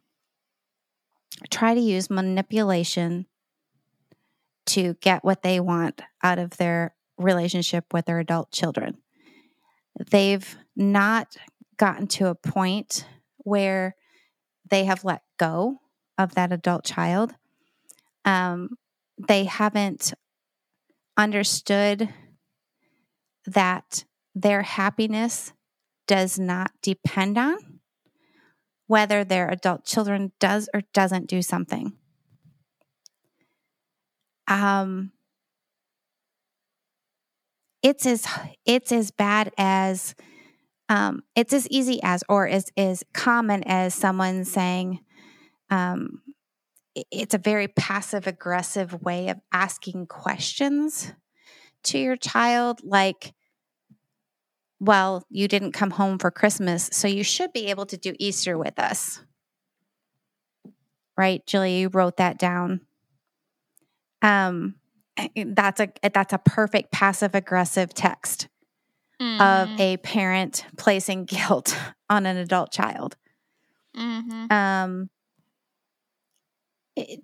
try 1.50 1.74
to 1.74 1.80
use 1.80 2.10
manipulation 2.10 3.26
to 4.66 4.94
get 5.00 5.24
what 5.24 5.42
they 5.42 5.58
want 5.58 6.02
out 6.22 6.38
of 6.38 6.56
their 6.56 6.94
relationship 7.22 7.86
with 7.92 8.06
their 8.06 8.18
adult 8.18 8.50
children. 8.52 8.98
They've 10.10 10.56
not 10.76 11.36
gotten 11.76 12.06
to 12.06 12.28
a 12.28 12.34
point 12.34 13.06
where 13.38 13.94
they 14.70 14.84
have 14.84 15.04
let 15.04 15.22
go 15.38 15.80
of 16.18 16.34
that 16.34 16.52
adult 16.52 16.84
child. 16.84 17.34
Um, 18.24 18.70
they 19.18 19.44
haven't 19.44 20.14
understood 21.16 22.08
that 23.46 24.04
their 24.34 24.62
happiness 24.62 25.52
does 26.06 26.38
not 26.38 26.70
depend 26.82 27.36
on 27.36 27.80
whether 28.86 29.24
their 29.24 29.48
adult 29.48 29.84
children 29.84 30.32
does 30.38 30.68
or 30.74 30.82
doesn't 30.92 31.26
do 31.26 31.40
something. 31.40 31.94
Um, 34.46 35.12
it's 37.82 38.06
as 38.06 38.26
it's 38.64 38.92
as 38.92 39.10
bad 39.10 39.52
as 39.58 40.14
um, 40.88 41.22
it's 41.34 41.52
as 41.52 41.68
easy 41.68 42.00
as 42.02 42.22
or 42.28 42.46
as 42.46 42.66
as 42.76 43.02
common 43.12 43.62
as 43.64 43.94
someone 43.94 44.44
saying, 44.44 45.00
um, 45.70 46.22
it's 47.10 47.34
a 47.34 47.38
very 47.38 47.68
passive 47.68 48.26
aggressive 48.26 49.02
way 49.02 49.28
of 49.28 49.40
asking 49.52 50.06
questions 50.06 51.12
to 51.84 51.98
your 51.98 52.16
child 52.16 52.80
like 52.84 53.32
well 54.78 55.24
you 55.30 55.48
didn't 55.48 55.72
come 55.72 55.90
home 55.90 56.18
for 56.18 56.30
christmas 56.30 56.90
so 56.92 57.08
you 57.08 57.24
should 57.24 57.52
be 57.52 57.66
able 57.66 57.86
to 57.86 57.96
do 57.96 58.14
easter 58.18 58.58
with 58.58 58.78
us. 58.78 59.22
Right 61.16 61.44
julia 61.46 61.80
you 61.80 61.88
wrote 61.88 62.18
that 62.18 62.38
down. 62.38 62.82
Um 64.20 64.74
that's 65.46 65.80
a 65.80 65.92
that's 66.12 66.32
a 66.32 66.38
perfect 66.38 66.90
passive 66.90 67.34
aggressive 67.34 67.92
text 67.92 68.48
mm. 69.20 69.34
of 69.34 69.68
mm-hmm. 69.68 69.80
a 69.80 69.96
parent 69.98 70.64
placing 70.76 71.24
guilt 71.26 71.76
on 72.08 72.26
an 72.26 72.36
adult 72.36 72.72
child 72.72 73.16
mm-hmm. 73.96 74.52
um 74.52 75.10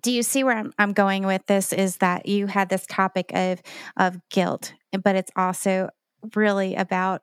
do 0.01 0.11
you 0.11 0.23
see 0.23 0.43
where 0.43 0.57
I'm, 0.57 0.73
I'm 0.79 0.93
going 0.93 1.27
with 1.27 1.45
this 1.45 1.73
is 1.73 1.97
that 1.97 2.25
you 2.25 2.47
had 2.47 2.69
this 2.69 2.85
topic 2.87 3.31
of 3.33 3.61
of 3.97 4.17
guilt 4.29 4.73
but 5.03 5.15
it's 5.15 5.31
also 5.35 5.89
really 6.35 6.75
about 6.75 7.21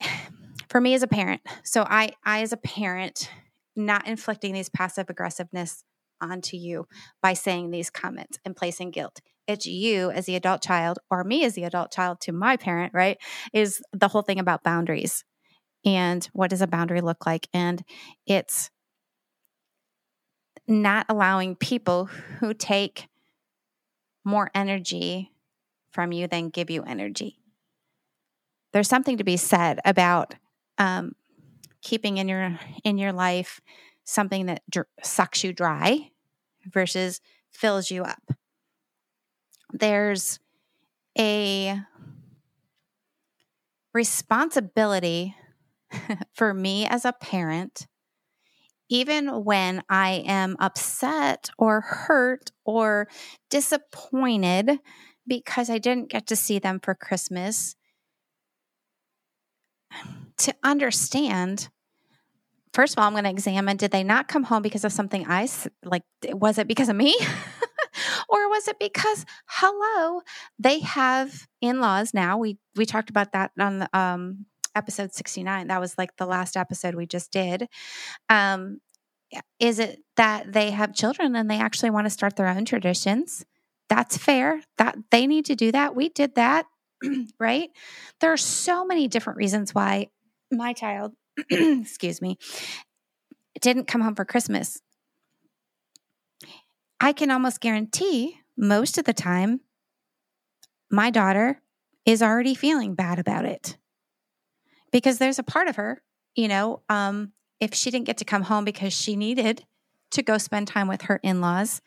for 0.68 0.80
me 0.80 0.94
as 0.94 1.02
a 1.02 1.08
parent 1.08 1.42
so 1.62 1.84
i 1.88 2.12
i 2.24 2.42
as 2.42 2.52
a 2.52 2.58
parent 2.58 3.30
not 3.76 4.06
inflicting 4.06 4.52
these 4.52 4.68
passive 4.68 5.10
aggressiveness 5.10 5.84
onto 6.24 6.56
you 6.56 6.86
by 7.22 7.34
saying 7.34 7.70
these 7.70 7.90
comments 7.90 8.38
and 8.44 8.56
placing 8.56 8.90
guilt. 8.90 9.20
It's 9.46 9.66
you 9.66 10.10
as 10.10 10.26
the 10.26 10.36
adult 10.36 10.62
child 10.62 10.98
or 11.10 11.22
me 11.22 11.44
as 11.44 11.54
the 11.54 11.64
adult 11.64 11.92
child 11.92 12.20
to 12.22 12.32
my 12.32 12.56
parent 12.56 12.94
right 12.94 13.18
is 13.52 13.82
the 13.92 14.08
whole 14.08 14.22
thing 14.22 14.38
about 14.38 14.62
boundaries. 14.64 15.24
And 15.84 16.24
what 16.32 16.50
does 16.50 16.62
a 16.62 16.66
boundary 16.66 17.02
look 17.02 17.26
like? 17.26 17.48
And 17.52 17.84
it's 18.26 18.70
not 20.66 21.06
allowing 21.08 21.56
people 21.56 22.06
who 22.40 22.54
take 22.54 23.08
more 24.24 24.50
energy 24.54 25.30
from 25.90 26.12
you 26.12 26.26
than 26.26 26.48
give 26.48 26.70
you 26.70 26.82
energy. 26.82 27.38
There's 28.72 28.88
something 28.88 29.18
to 29.18 29.24
be 29.24 29.36
said 29.36 29.78
about 29.84 30.34
um, 30.78 31.12
keeping 31.82 32.16
in 32.16 32.28
your 32.28 32.58
in 32.82 32.98
your 32.98 33.12
life 33.12 33.60
something 34.04 34.46
that 34.46 34.62
dr- 34.68 34.88
sucks 35.02 35.44
you 35.44 35.52
dry 35.52 36.10
versus 36.72 37.20
fills 37.50 37.90
you 37.90 38.02
up. 38.02 38.32
There's 39.72 40.38
a 41.18 41.80
responsibility 43.92 45.34
for 46.34 46.52
me 46.52 46.86
as 46.86 47.04
a 47.04 47.12
parent 47.12 47.86
even 48.88 49.44
when 49.44 49.82
I 49.88 50.22
am 50.26 50.56
upset 50.58 51.50
or 51.58 51.80
hurt 51.80 52.50
or 52.64 53.08
disappointed 53.50 54.78
because 55.26 55.70
I 55.70 55.78
didn't 55.78 56.10
get 56.10 56.26
to 56.28 56.36
see 56.36 56.58
them 56.58 56.80
for 56.80 56.94
Christmas, 56.94 57.76
to 60.38 60.54
understand 60.62 61.70
first 62.74 62.94
of 62.94 62.98
all, 62.98 63.06
I'm 63.06 63.12
going 63.12 63.24
to 63.24 63.30
examine 63.30 63.76
did 63.76 63.92
they 63.92 64.04
not 64.04 64.28
come 64.28 64.42
home 64.42 64.62
because 64.62 64.84
of 64.84 64.92
something 64.92 65.26
I 65.28 65.48
like? 65.84 66.02
Was 66.28 66.58
it 66.58 66.68
because 66.68 66.88
of 66.88 66.96
me? 66.96 67.16
or 68.28 68.48
was 68.48 68.68
it 68.68 68.78
because 68.78 69.24
hello 69.46 70.20
they 70.58 70.80
have 70.80 71.46
in-laws 71.60 72.12
now 72.12 72.36
we 72.36 72.58
we 72.76 72.84
talked 72.84 73.10
about 73.10 73.32
that 73.32 73.52
on 73.58 73.80
the 73.80 73.98
um 73.98 74.46
episode 74.74 75.12
69 75.12 75.68
that 75.68 75.80
was 75.80 75.96
like 75.96 76.16
the 76.16 76.26
last 76.26 76.56
episode 76.56 76.94
we 76.94 77.06
just 77.06 77.30
did 77.30 77.68
um 78.28 78.80
is 79.58 79.78
it 79.78 80.00
that 80.16 80.52
they 80.52 80.70
have 80.70 80.94
children 80.94 81.34
and 81.36 81.50
they 81.50 81.58
actually 81.58 81.90
want 81.90 82.06
to 82.06 82.10
start 82.10 82.36
their 82.36 82.48
own 82.48 82.64
traditions 82.64 83.44
that's 83.88 84.16
fair 84.16 84.62
that 84.78 84.96
they 85.10 85.26
need 85.26 85.44
to 85.44 85.54
do 85.54 85.70
that 85.70 85.94
we 85.94 86.08
did 86.08 86.34
that 86.34 86.66
right 87.38 87.70
there 88.20 88.32
are 88.32 88.36
so 88.36 88.84
many 88.84 89.08
different 89.08 89.36
reasons 89.36 89.74
why 89.74 90.08
my 90.50 90.72
child 90.72 91.12
excuse 91.50 92.20
me 92.22 92.38
didn't 93.60 93.86
come 93.86 94.00
home 94.00 94.14
for 94.14 94.24
christmas 94.24 94.80
i 97.00 97.12
can 97.12 97.30
almost 97.30 97.60
guarantee 97.60 98.38
most 98.56 98.98
of 98.98 99.04
the 99.04 99.12
time 99.12 99.60
my 100.90 101.10
daughter 101.10 101.60
is 102.06 102.22
already 102.22 102.54
feeling 102.54 102.94
bad 102.94 103.18
about 103.18 103.44
it 103.44 103.76
because 104.94 105.18
there's 105.18 105.40
a 105.40 105.42
part 105.42 105.66
of 105.66 105.74
her, 105.74 106.00
you 106.36 106.46
know, 106.46 106.82
um, 106.88 107.32
if 107.58 107.74
she 107.74 107.90
didn't 107.90 108.06
get 108.06 108.18
to 108.18 108.24
come 108.24 108.42
home 108.42 108.64
because 108.64 108.92
she 108.92 109.16
needed 109.16 109.64
to 110.12 110.22
go 110.22 110.38
spend 110.38 110.68
time 110.68 110.86
with 110.86 111.02
her 111.02 111.18
in 111.24 111.40
laws, 111.40 111.80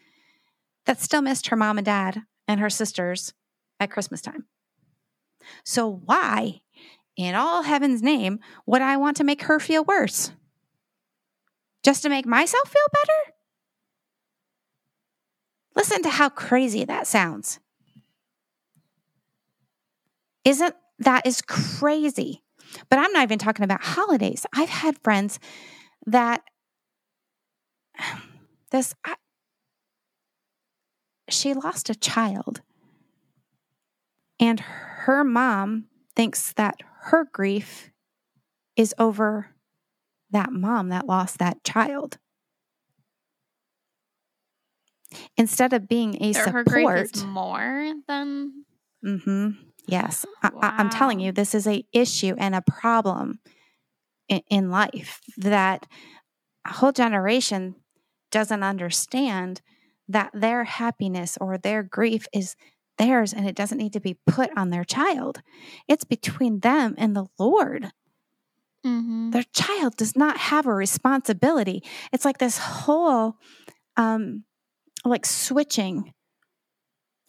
that 0.86 1.00
still 1.00 1.22
missed 1.22 1.48
her 1.48 1.56
mom 1.56 1.78
and 1.78 1.86
dad 1.86 2.24
and 2.50 2.60
her 2.60 2.70
sisters 2.70 3.34
at 3.80 3.92
Christmas 3.92 4.22
time. 4.22 4.46
So, 5.64 5.88
why 5.88 6.60
in 7.18 7.36
all 7.36 7.64
heaven's 7.64 8.02
name 8.02 8.40
would 8.66 8.82
I 8.82 8.96
want 8.98 9.18
to 9.18 9.24
make 9.24 9.44
her 9.44 9.60
feel 9.60 9.84
worse? 9.84 10.32
Just 11.84 12.04
to 12.04 12.10
make 12.10 12.26
myself 12.26 12.70
feel 12.70 12.82
better? 12.94 13.34
Listen 15.76 16.02
to 16.04 16.10
how 16.10 16.30
crazy 16.30 16.86
that 16.86 17.08
sounds. 17.08 17.60
Isn't 20.46 20.76
that 21.00 21.26
is 21.26 21.42
crazy? 21.42 22.44
But 22.90 23.00
I'm 23.00 23.12
not 23.12 23.24
even 23.24 23.40
talking 23.40 23.64
about 23.64 23.84
holidays. 23.84 24.46
I've 24.54 24.70
had 24.70 24.98
friends 25.00 25.40
that 26.06 26.44
this 28.72 28.94
I, 29.04 29.16
she 31.30 31.54
lost 31.54 31.90
a 31.90 31.96
child 31.96 32.62
and 34.40 34.60
her 34.60 35.24
mom 35.24 35.86
thinks 36.16 36.54
that 36.54 36.76
her 37.08 37.28
grief 37.32 37.92
is 38.76 38.94
over 39.00 39.56
that 40.32 40.52
mom 40.52 40.90
that 40.90 41.08
lost 41.08 41.40
that 41.40 41.64
child. 41.64 42.18
Instead 45.38 45.72
of 45.72 45.88
being 45.88 46.22
a 46.22 46.34
support 46.34 46.54
her 46.54 46.64
grief 46.66 47.12
is 47.16 47.24
more 47.24 47.94
than 48.08 48.66
mm-hmm. 49.06 49.52
Yes, 49.88 50.26
wow. 50.44 50.52
I, 50.62 50.82
am 50.82 50.90
telling 50.90 51.22
you, 51.22 51.32
this 51.32 51.56
is 51.56 51.66
a 51.66 51.86
issue 51.94 52.36
and 52.38 52.54
a 52.54 52.62
problem 52.62 53.40
in, 54.28 54.42
in 54.50 54.70
life 54.70 55.22
that 55.38 55.86
a 56.66 56.74
whole 56.74 56.92
generation 56.92 57.76
doesn't 58.32 58.64
understand 58.64 59.62
that 60.10 60.32
their 60.34 60.66
happiness 60.66 61.38
or 61.40 61.58
their 61.58 61.84
grief 61.84 62.28
is 62.34 62.58
theirs 62.98 63.34
and 63.34 63.48
it 63.48 63.56
doesn't 63.56 63.78
need 63.78 63.94
to 63.94 64.00
be 64.00 64.18
put 64.26 64.50
on 64.58 64.70
their 64.70 64.84
child. 64.84 65.42
It's 65.88 66.04
between 66.04 66.60
them 66.60 66.96
and 66.98 67.16
the 67.16 67.28
Lord. 67.40 67.92
Mm-hmm. 68.86 69.32
Their 69.32 69.46
child 69.54 69.98
does 69.98 70.16
not 70.16 70.38
have 70.38 70.66
a 70.66 70.74
responsibility. 70.74 71.84
It's 72.12 72.26
like 72.26 72.38
this 72.38 72.58
whole 72.58 73.38
um 73.96 74.44
like 75.06 75.26
switching 75.26 76.14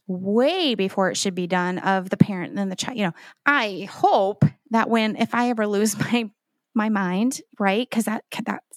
way 0.06 0.74
before 0.74 1.10
it 1.10 1.16
should 1.16 1.34
be 1.34 1.46
done 1.46 1.78
of 1.78 2.10
the 2.10 2.16
parent 2.16 2.58
and 2.58 2.70
the 2.70 2.76
child. 2.76 2.96
You 2.96 3.04
know, 3.06 3.14
I 3.44 3.88
hope 3.90 4.44
that 4.70 4.88
when 4.88 5.16
if 5.16 5.34
I 5.34 5.50
ever 5.50 5.66
lose 5.66 5.98
my 6.12 6.30
my 6.74 6.88
mind, 6.88 7.40
right? 7.58 7.88
Because 7.88 8.04
that 8.04 8.24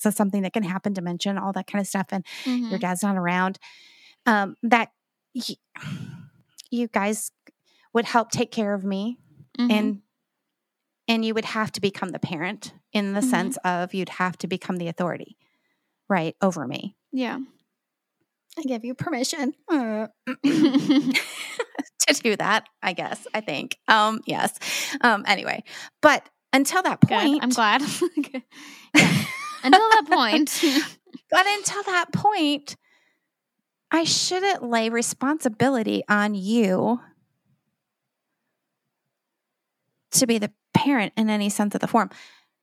that's 0.04 0.18
something 0.18 0.42
that 0.42 0.54
can 0.54 0.64
happen, 0.64 0.94
dementia, 0.94 1.40
all 1.40 1.54
that 1.54 1.68
kind 1.68 1.82
of 1.82 1.88
stuff, 1.88 2.08
and 2.12 2.26
mm-hmm. 2.44 2.70
your 2.70 2.80
dad's 2.80 3.04
not 3.04 3.18
around. 3.18 3.60
Um, 4.26 4.56
that 4.64 4.90
y- 5.34 5.56
you 6.72 6.88
guys 6.88 7.32
would 7.94 8.06
help 8.06 8.32
take 8.32 8.52
care 8.52 8.74
of 8.74 8.84
me, 8.84 9.20
mm-hmm. 9.60 9.72
and 9.72 10.02
and 11.08 11.26
you 11.26 11.34
would 11.34 11.46
have 11.46 11.72
to 11.74 11.82
become 11.82 12.10
the 12.10 12.20
parent 12.20 12.74
in 12.94 13.14
the 13.14 13.20
mm-hmm. 13.20 13.30
sense 13.30 13.58
of 13.64 13.94
you'd 13.94 14.10
have 14.10 14.38
to 14.40 14.48
become 14.48 14.78
the 14.78 14.88
authority, 14.88 15.38
right, 16.10 16.36
over 16.42 16.68
me. 16.68 16.96
Yeah. 17.12 17.40
I 18.58 18.64
give 18.64 18.84
you 18.84 18.94
permission 18.94 19.54
uh, 19.70 20.08
to 20.44 21.14
do 22.22 22.36
that, 22.36 22.66
I 22.82 22.92
guess. 22.94 23.26
I 23.34 23.40
think. 23.40 23.78
Um, 23.88 24.22
yes. 24.26 24.58
Um, 25.00 25.24
anyway, 25.26 25.64
but 26.02 26.28
until 26.52 26.82
that 26.84 27.00
point, 27.00 27.42
Good. 27.42 27.44
I'm 27.44 27.50
glad. 27.50 27.82
Until 29.64 29.90
that 29.90 30.06
point. 30.10 30.60
but 31.30 31.46
until 31.46 31.84
that 31.84 32.12
point, 32.14 32.76
I 33.92 34.06
shouldn't 34.06 34.64
lay 34.64 34.90
responsibility 34.90 36.04
on 36.08 36.34
you 36.34 37.02
to 40.12 40.26
be 40.26 40.38
the 40.38 40.52
parent 40.74 41.14
in 41.18 41.30
any 41.30 41.50
sense 41.50 41.76
of 41.76 41.82
the 41.82 41.88
form. 41.88 42.10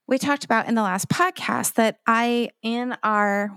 We 0.06 0.18
talked 0.18 0.44
about 0.44 0.68
in 0.68 0.75
the 0.75 0.82
last 0.82 1.08
podcast 1.08 1.75
that 1.75 1.99
I, 2.06 2.50
in 2.62 2.97
our 3.02 3.52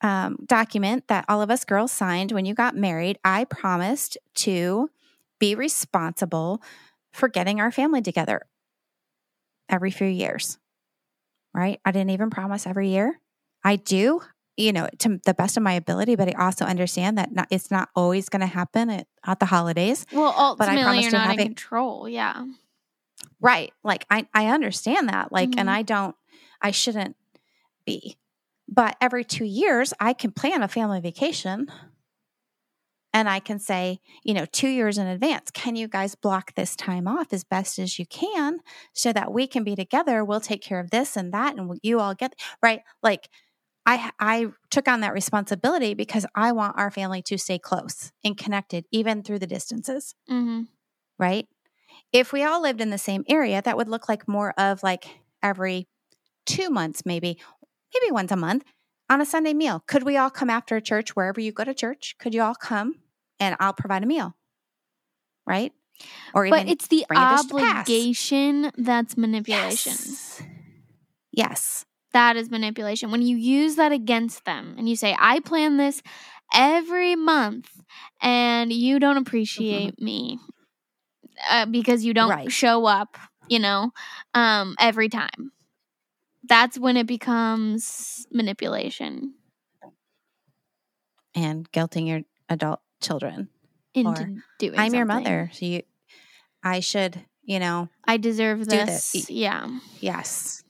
um, 0.00 0.36
document 0.46 1.06
that 1.08 1.24
all 1.28 1.42
of 1.42 1.50
us 1.50 1.64
girls 1.64 1.92
signed 1.92 2.32
when 2.32 2.44
you 2.44 2.54
got 2.54 2.74
married, 2.76 3.18
I 3.24 3.44
promised 3.44 4.18
to 4.36 4.90
be 5.38 5.54
responsible 5.54 6.60
for 7.12 7.28
getting 7.28 7.60
our 7.60 7.70
family 7.70 8.02
together 8.02 8.42
every 9.68 9.92
few 9.92 10.08
years. 10.08 10.58
Right? 11.54 11.80
I 11.84 11.92
didn't 11.92 12.10
even 12.10 12.30
promise 12.30 12.66
every 12.66 12.88
year. 12.88 13.20
I 13.62 13.76
do. 13.76 14.22
You 14.56 14.72
know, 14.72 14.88
to 14.98 15.18
the 15.24 15.34
best 15.34 15.56
of 15.56 15.62
my 15.62 15.72
ability, 15.72 16.14
but 16.16 16.28
I 16.28 16.32
also 16.46 16.64
understand 16.64 17.18
that 17.18 17.32
not, 17.32 17.48
it's 17.50 17.70
not 17.70 17.88
always 17.96 18.28
going 18.28 18.40
to 18.40 18.46
happen 18.46 18.90
at, 18.90 19.06
at 19.26 19.40
the 19.40 19.46
holidays. 19.46 20.04
Well, 20.12 20.56
But 20.58 20.68
I 20.68 20.82
promise 20.82 21.02
you're 21.02 21.10
to 21.12 21.18
not 21.18 21.38
in 21.38 21.46
control. 21.46 22.08
Yeah. 22.08 22.44
Right. 23.40 23.72
Like 23.82 24.06
I, 24.10 24.26
I 24.34 24.48
understand 24.48 25.08
that. 25.08 25.32
Like, 25.32 25.50
and 25.56 25.68
Mhm. 25.68 25.72
I 25.72 25.82
don't, 25.82 26.16
I 26.60 26.70
shouldn't 26.70 27.16
be. 27.86 28.16
But 28.68 28.96
every 29.00 29.24
two 29.24 29.44
years, 29.44 29.92
I 30.00 30.12
can 30.12 30.32
plan 30.32 30.62
a 30.62 30.68
family 30.68 31.00
vacation 31.00 31.68
and 33.14 33.28
I 33.28 33.40
can 33.40 33.58
say, 33.58 34.00
you 34.24 34.32
know, 34.32 34.46
two 34.46 34.68
years 34.68 34.96
in 34.96 35.06
advance, 35.06 35.50
can 35.50 35.76
you 35.76 35.86
guys 35.86 36.14
block 36.14 36.54
this 36.54 36.74
time 36.74 37.06
off 37.06 37.32
as 37.32 37.44
best 37.44 37.78
as 37.78 37.98
you 37.98 38.06
can 38.06 38.60
so 38.94 39.12
that 39.12 39.32
we 39.32 39.46
can 39.46 39.64
be 39.64 39.76
together? 39.76 40.24
We'll 40.24 40.40
take 40.40 40.62
care 40.62 40.80
of 40.80 40.90
this 40.90 41.16
and 41.16 41.32
that, 41.34 41.56
and 41.56 41.78
you 41.82 42.00
all 42.00 42.14
get 42.14 42.34
right. 42.62 42.80
Like, 43.02 43.28
I 43.86 44.10
I 44.18 44.48
took 44.70 44.88
on 44.88 45.00
that 45.00 45.12
responsibility 45.12 45.94
because 45.94 46.24
I 46.34 46.52
want 46.52 46.78
our 46.78 46.90
family 46.90 47.22
to 47.22 47.36
stay 47.38 47.58
close 47.58 48.12
and 48.24 48.36
connected, 48.36 48.84
even 48.90 49.22
through 49.22 49.40
the 49.40 49.46
distances 49.46 50.14
Mm-hmm. 50.30 50.62
right? 51.18 51.46
If 52.12 52.32
we 52.32 52.42
all 52.44 52.62
lived 52.62 52.80
in 52.80 52.90
the 52.90 52.98
same 52.98 53.24
area, 53.28 53.60
that 53.62 53.76
would 53.76 53.88
look 53.88 54.08
like 54.08 54.28
more 54.28 54.52
of 54.58 54.82
like 54.82 55.06
every 55.42 55.88
two 56.46 56.70
months, 56.70 57.04
maybe, 57.04 57.38
maybe 57.94 58.12
once 58.12 58.30
a 58.32 58.36
month 58.36 58.64
on 59.10 59.20
a 59.20 59.26
Sunday 59.26 59.52
meal. 59.54 59.82
Could 59.86 60.02
we 60.04 60.16
all 60.16 60.30
come 60.30 60.50
after 60.50 60.78
church, 60.80 61.14
wherever 61.16 61.40
you 61.40 61.52
go 61.52 61.64
to 61.64 61.74
church? 61.74 62.14
Could 62.18 62.34
you 62.34 62.42
all 62.42 62.54
come 62.54 62.96
and 63.40 63.56
I'll 63.60 63.72
provide 63.72 64.02
a 64.02 64.06
meal? 64.06 64.36
Right? 65.46 65.72
Or 66.34 66.46
even 66.46 66.66
But 66.66 66.68
it's 66.68 66.86
the 66.88 67.04
bring 67.08 67.20
a 67.20 67.28
dish 67.28 67.40
obligation 67.52 68.70
that's 68.76 69.16
manipulation. 69.16 69.92
yes. 69.92 70.42
Yes. 71.32 71.84
That 72.12 72.36
is 72.36 72.50
manipulation. 72.50 73.10
When 73.10 73.22
you 73.22 73.36
use 73.36 73.76
that 73.76 73.92
against 73.92 74.44
them 74.44 74.74
and 74.78 74.88
you 74.88 74.96
say, 74.96 75.16
I 75.18 75.40
plan 75.40 75.76
this 75.76 76.02
every 76.54 77.16
month 77.16 77.68
and 78.20 78.72
you 78.72 78.98
don't 78.98 79.16
appreciate 79.16 80.00
me 80.00 80.38
uh, 81.50 81.66
because 81.66 82.04
you 82.04 82.14
don't 82.14 82.28
Mm-hmm. 82.28 82.38
Right. 82.40 82.52
show 82.52 82.86
up, 82.86 83.16
you 83.48 83.58
know, 83.58 83.92
um, 84.34 84.76
every 84.78 85.08
time. 85.08 85.52
That's 86.48 86.78
when 86.78 86.96
it 86.96 87.06
becomes 87.06 88.26
manipulation 88.32 89.34
And 91.34 91.70
guilting 91.72 92.06
your 92.08 92.22
adult 92.48 92.80
children. 93.00 93.48
into 93.94 94.24
Or, 94.24 94.32
doing 94.58 94.80
I'm 94.80 94.94
your 94.94 95.04
mother. 95.04 95.50
So 95.52 95.66
you, 95.66 95.82
I 96.62 96.80
should, 96.80 97.24
you 97.44 97.58
know, 97.58 97.88
I 98.06 98.16
deserve 98.16 98.66
this. 98.66 99.12
this. 99.12 99.30
Yeah. 99.30 99.68
Yes, 100.00 100.61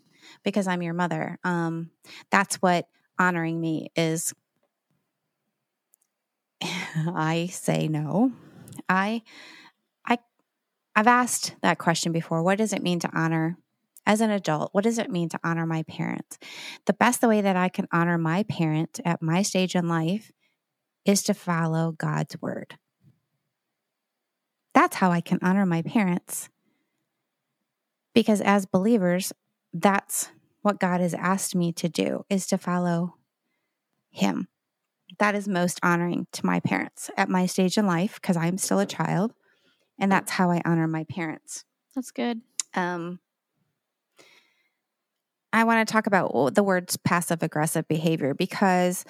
because 0.42 0.66
I'm 0.66 0.82
your 0.82 0.94
mother. 0.94 1.38
Um, 1.44 1.90
that's 2.30 2.56
what 2.56 2.86
honoring 3.18 3.60
me 3.60 3.90
is. 3.96 4.34
I 6.62 7.48
say 7.50 7.88
no. 7.88 8.32
I, 8.88 9.22
I, 10.06 10.18
I've 10.94 11.06
asked 11.06 11.54
that 11.62 11.78
question 11.78 12.12
before. 12.12 12.42
What 12.42 12.58
does 12.58 12.72
it 12.72 12.82
mean 12.82 12.98
to 13.00 13.10
honor 13.14 13.56
as 14.06 14.20
an 14.20 14.30
adult? 14.30 14.70
What 14.72 14.84
does 14.84 14.98
it 14.98 15.10
mean 15.10 15.28
to 15.30 15.40
honor 15.44 15.66
my 15.66 15.82
parents? 15.84 16.38
The 16.86 16.92
best 16.92 17.22
way 17.22 17.40
that 17.40 17.56
I 17.56 17.68
can 17.68 17.88
honor 17.92 18.18
my 18.18 18.42
parent 18.44 19.00
at 19.04 19.22
my 19.22 19.42
stage 19.42 19.74
in 19.74 19.88
life 19.88 20.32
is 21.04 21.22
to 21.24 21.34
follow 21.34 21.92
God's 21.92 22.40
word. 22.40 22.76
That's 24.74 24.96
how 24.96 25.10
I 25.10 25.20
can 25.20 25.38
honor 25.42 25.66
my 25.66 25.82
parents. 25.82 26.48
Because 28.14 28.40
as 28.40 28.66
believers, 28.66 29.32
that's 29.72 30.30
what 30.62 30.80
God 30.80 31.00
has 31.00 31.14
asked 31.14 31.54
me 31.54 31.72
to 31.72 31.88
do 31.88 32.24
is 32.28 32.46
to 32.48 32.58
follow 32.58 33.16
him. 34.10 34.48
That 35.18 35.34
is 35.34 35.48
most 35.48 35.80
honoring 35.82 36.26
to 36.32 36.46
my 36.46 36.60
parents 36.60 37.10
at 37.16 37.28
my 37.28 37.46
stage 37.46 37.76
in 37.76 37.86
life 37.86 38.20
because 38.20 38.36
I'm 38.36 38.58
still 38.58 38.78
a 38.78 38.86
child 38.86 39.32
and 39.98 40.10
that's 40.10 40.32
how 40.32 40.50
I 40.50 40.62
honor 40.64 40.86
my 40.86 41.04
parents. 41.04 41.64
That's 41.94 42.10
good. 42.10 42.40
Um 42.74 43.20
I 45.52 45.64
want 45.64 45.86
to 45.86 45.92
talk 45.92 46.06
about 46.06 46.54
the 46.54 46.62
words 46.62 46.96
passive 46.96 47.42
aggressive 47.42 47.86
behavior 47.86 48.32
because 48.32 49.04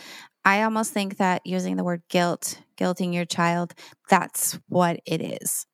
I 0.44 0.62
almost 0.62 0.92
think 0.92 1.18
that 1.18 1.42
using 1.44 1.76
the 1.76 1.84
word 1.84 2.02
guilt, 2.08 2.60
guilting 2.76 3.14
your 3.14 3.24
child, 3.24 3.74
that's 4.08 4.58
what 4.68 4.98
it 5.06 5.22
is. 5.22 5.66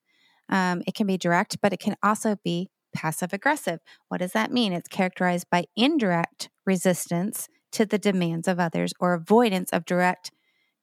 Um, 0.50 0.82
it 0.86 0.94
can 0.94 1.06
be 1.06 1.16
direct, 1.16 1.58
but 1.62 1.72
it 1.72 1.80
can 1.80 1.96
also 2.02 2.36
be 2.44 2.68
passive 2.98 3.32
aggressive. 3.32 3.78
What 4.08 4.18
does 4.18 4.32
that 4.32 4.50
mean? 4.50 4.72
It's 4.72 4.88
characterized 4.88 5.46
by 5.50 5.66
indirect 5.76 6.50
resistance 6.66 7.48
to 7.70 7.86
the 7.86 7.98
demands 7.98 8.48
of 8.48 8.58
others 8.58 8.92
or 8.98 9.14
avoidance 9.14 9.70
of 9.72 9.84
direct 9.84 10.32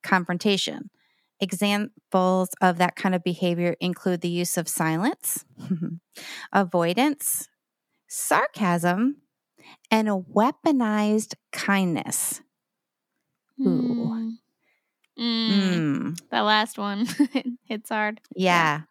confrontation. 0.02 0.90
Examples 1.42 2.50
of 2.62 2.78
that 2.78 2.96
kind 2.96 3.14
of 3.16 3.24
behavior 3.24 3.76
include 3.82 4.22
the 4.22 4.30
use 4.30 4.56
of 4.58 4.70
silence, 4.70 5.44
avoidance, 6.54 7.50
sarcasm, 8.08 9.18
and 9.92 10.08
a 10.08 10.18
weaponized 10.18 11.34
kindness. 11.52 12.42
Ooh. 13.60 14.38
Mm. 15.20 15.50
Mm. 15.50 16.20
That 16.30 16.42
last 16.42 16.78
one 16.78 17.08
hits 17.66 17.90
hard. 17.90 18.22
yeah. 18.36 18.82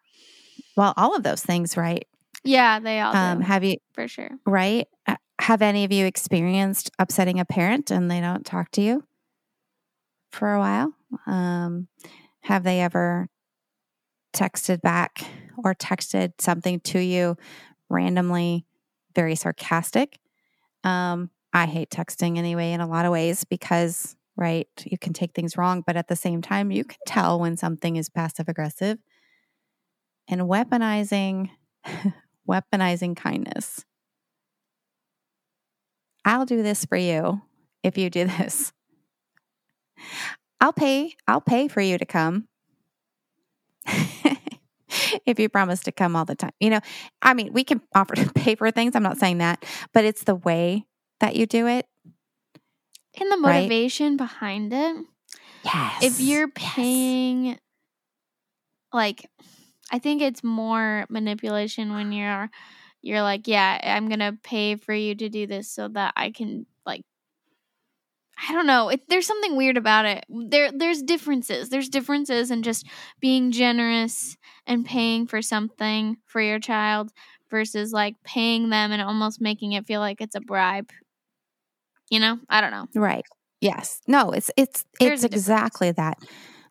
Well, 0.77 0.93
all 0.97 1.15
of 1.15 1.23
those 1.23 1.41
things, 1.41 1.77
right? 1.77 2.05
Yeah, 2.45 2.79
they 2.79 2.99
all 3.01 3.15
Um, 3.15 3.39
do 3.39 3.45
have 3.45 3.63
you, 3.63 3.77
for 3.93 4.07
sure. 4.07 4.29
right? 4.45 4.87
Have 5.41 5.61
any 5.61 5.83
of 5.83 5.91
you 5.91 6.05
experienced 6.05 6.91
upsetting 6.97 7.39
a 7.39 7.45
parent 7.45 7.91
and 7.91 8.09
they 8.09 8.21
don't 8.21 8.45
talk 8.45 8.71
to 8.71 8.81
you 8.81 9.03
for 10.31 10.53
a 10.53 10.59
while? 10.59 10.93
Um, 11.27 11.87
have 12.41 12.63
they 12.63 12.79
ever 12.81 13.27
texted 14.33 14.81
back 14.81 15.25
or 15.63 15.73
texted 15.73 16.33
something 16.39 16.79
to 16.81 16.99
you 16.99 17.37
randomly, 17.89 18.65
very 19.15 19.35
sarcastic? 19.35 20.19
Um, 20.83 21.29
I 21.53 21.65
hate 21.65 21.89
texting 21.89 22.37
anyway 22.37 22.71
in 22.73 22.81
a 22.81 22.87
lot 22.87 23.05
of 23.05 23.11
ways 23.11 23.43
because, 23.43 24.15
right, 24.35 24.67
you 24.85 24.97
can 24.97 25.13
take 25.13 25.33
things 25.33 25.57
wrong, 25.57 25.83
but 25.85 25.95
at 25.95 26.07
the 26.07 26.15
same 26.15 26.41
time, 26.41 26.71
you 26.71 26.83
can 26.83 26.97
tell 27.07 27.39
when 27.39 27.57
something 27.57 27.95
is 27.95 28.09
passive 28.09 28.49
aggressive 28.49 28.97
and 30.27 30.41
weaponizing 30.41 31.49
weaponizing 32.47 33.15
kindness. 33.15 33.85
I'll 36.23 36.45
do 36.45 36.63
this 36.63 36.85
for 36.85 36.97
you 36.97 37.41
if 37.83 37.97
you 37.97 38.09
do 38.09 38.25
this. 38.25 38.73
I'll 40.59 40.73
pay 40.73 41.15
I'll 41.27 41.41
pay 41.41 41.67
for 41.67 41.81
you 41.81 41.97
to 41.97 42.05
come. 42.05 42.47
if 45.25 45.39
you 45.39 45.49
promise 45.49 45.81
to 45.83 45.91
come 45.91 46.15
all 46.15 46.25
the 46.25 46.35
time. 46.35 46.51
You 46.59 46.71
know, 46.71 46.79
I 47.21 47.33
mean, 47.33 47.53
we 47.53 47.63
can 47.63 47.81
offer 47.93 48.15
to 48.15 48.31
pay 48.33 48.55
for 48.55 48.71
things. 48.71 48.95
I'm 48.95 49.03
not 49.03 49.17
saying 49.17 49.39
that, 49.39 49.63
but 49.93 50.05
it's 50.05 50.23
the 50.23 50.35
way 50.35 50.85
that 51.19 51.35
you 51.35 51.45
do 51.45 51.67
it. 51.67 51.85
And 53.19 53.31
the 53.31 53.37
Right. 53.37 53.59
motivation 53.69 54.17
behind 54.17 54.73
it. 54.73 55.05
Yes. 55.63 56.03
If 56.03 56.19
you're 56.19 56.47
Yes. 56.47 56.75
paying, 56.75 57.59
like, 58.91 59.29
I 59.91 59.99
think 59.99 60.21
it's 60.21 60.43
more 60.43 61.05
manipulation 61.09 61.93
when 61.93 62.11
you're, 62.11 62.49
you're 63.01 63.21
like, 63.21 63.47
yeah, 63.47 63.79
I'm 63.83 64.09
gonna 64.09 64.37
pay 64.43 64.75
for 64.75 64.93
you 64.93 65.15
to 65.15 65.29
do 65.29 65.47
this 65.47 65.69
so 65.69 65.87
that 65.89 66.13
I 66.15 66.31
can 66.31 66.65
like. 66.85 67.01
I 68.49 68.51
don't 68.51 68.67
know. 68.67 68.89
It, 68.89 69.07
there's 69.07 69.27
something 69.27 69.55
weird 69.55 69.77
about 69.77 70.05
it. 70.05 70.25
There, 70.27 70.71
there's 70.71 71.01
differences. 71.01 71.69
There's 71.69 71.87
differences 71.87 72.51
in 72.51 72.63
just 72.63 72.85
being 73.21 73.51
generous 73.51 74.35
and 74.67 74.85
paying 74.85 75.25
for 75.25 75.41
something 75.41 76.17
for 76.25 76.41
your 76.41 76.59
child 76.59 77.11
versus 77.49 77.93
like 77.93 78.15
paying 78.23 78.69
them 78.69 78.91
and 78.91 79.01
almost 79.01 79.39
making 79.39 79.71
it 79.71 79.85
feel 79.85 80.01
like 80.01 80.19
it's 80.19 80.35
a 80.35 80.41
bribe. 80.41 80.89
You 82.09 82.19
know, 82.19 82.39
I 82.49 82.61
don't 82.61 82.71
know. 82.71 82.87
Right. 82.93 83.25
Yes. 83.61 84.01
No, 84.07 84.31
it's 84.31 84.51
it's 84.57 84.85
There's 84.99 85.23
it's 85.23 85.33
exactly 85.33 85.91
that. 85.91 86.17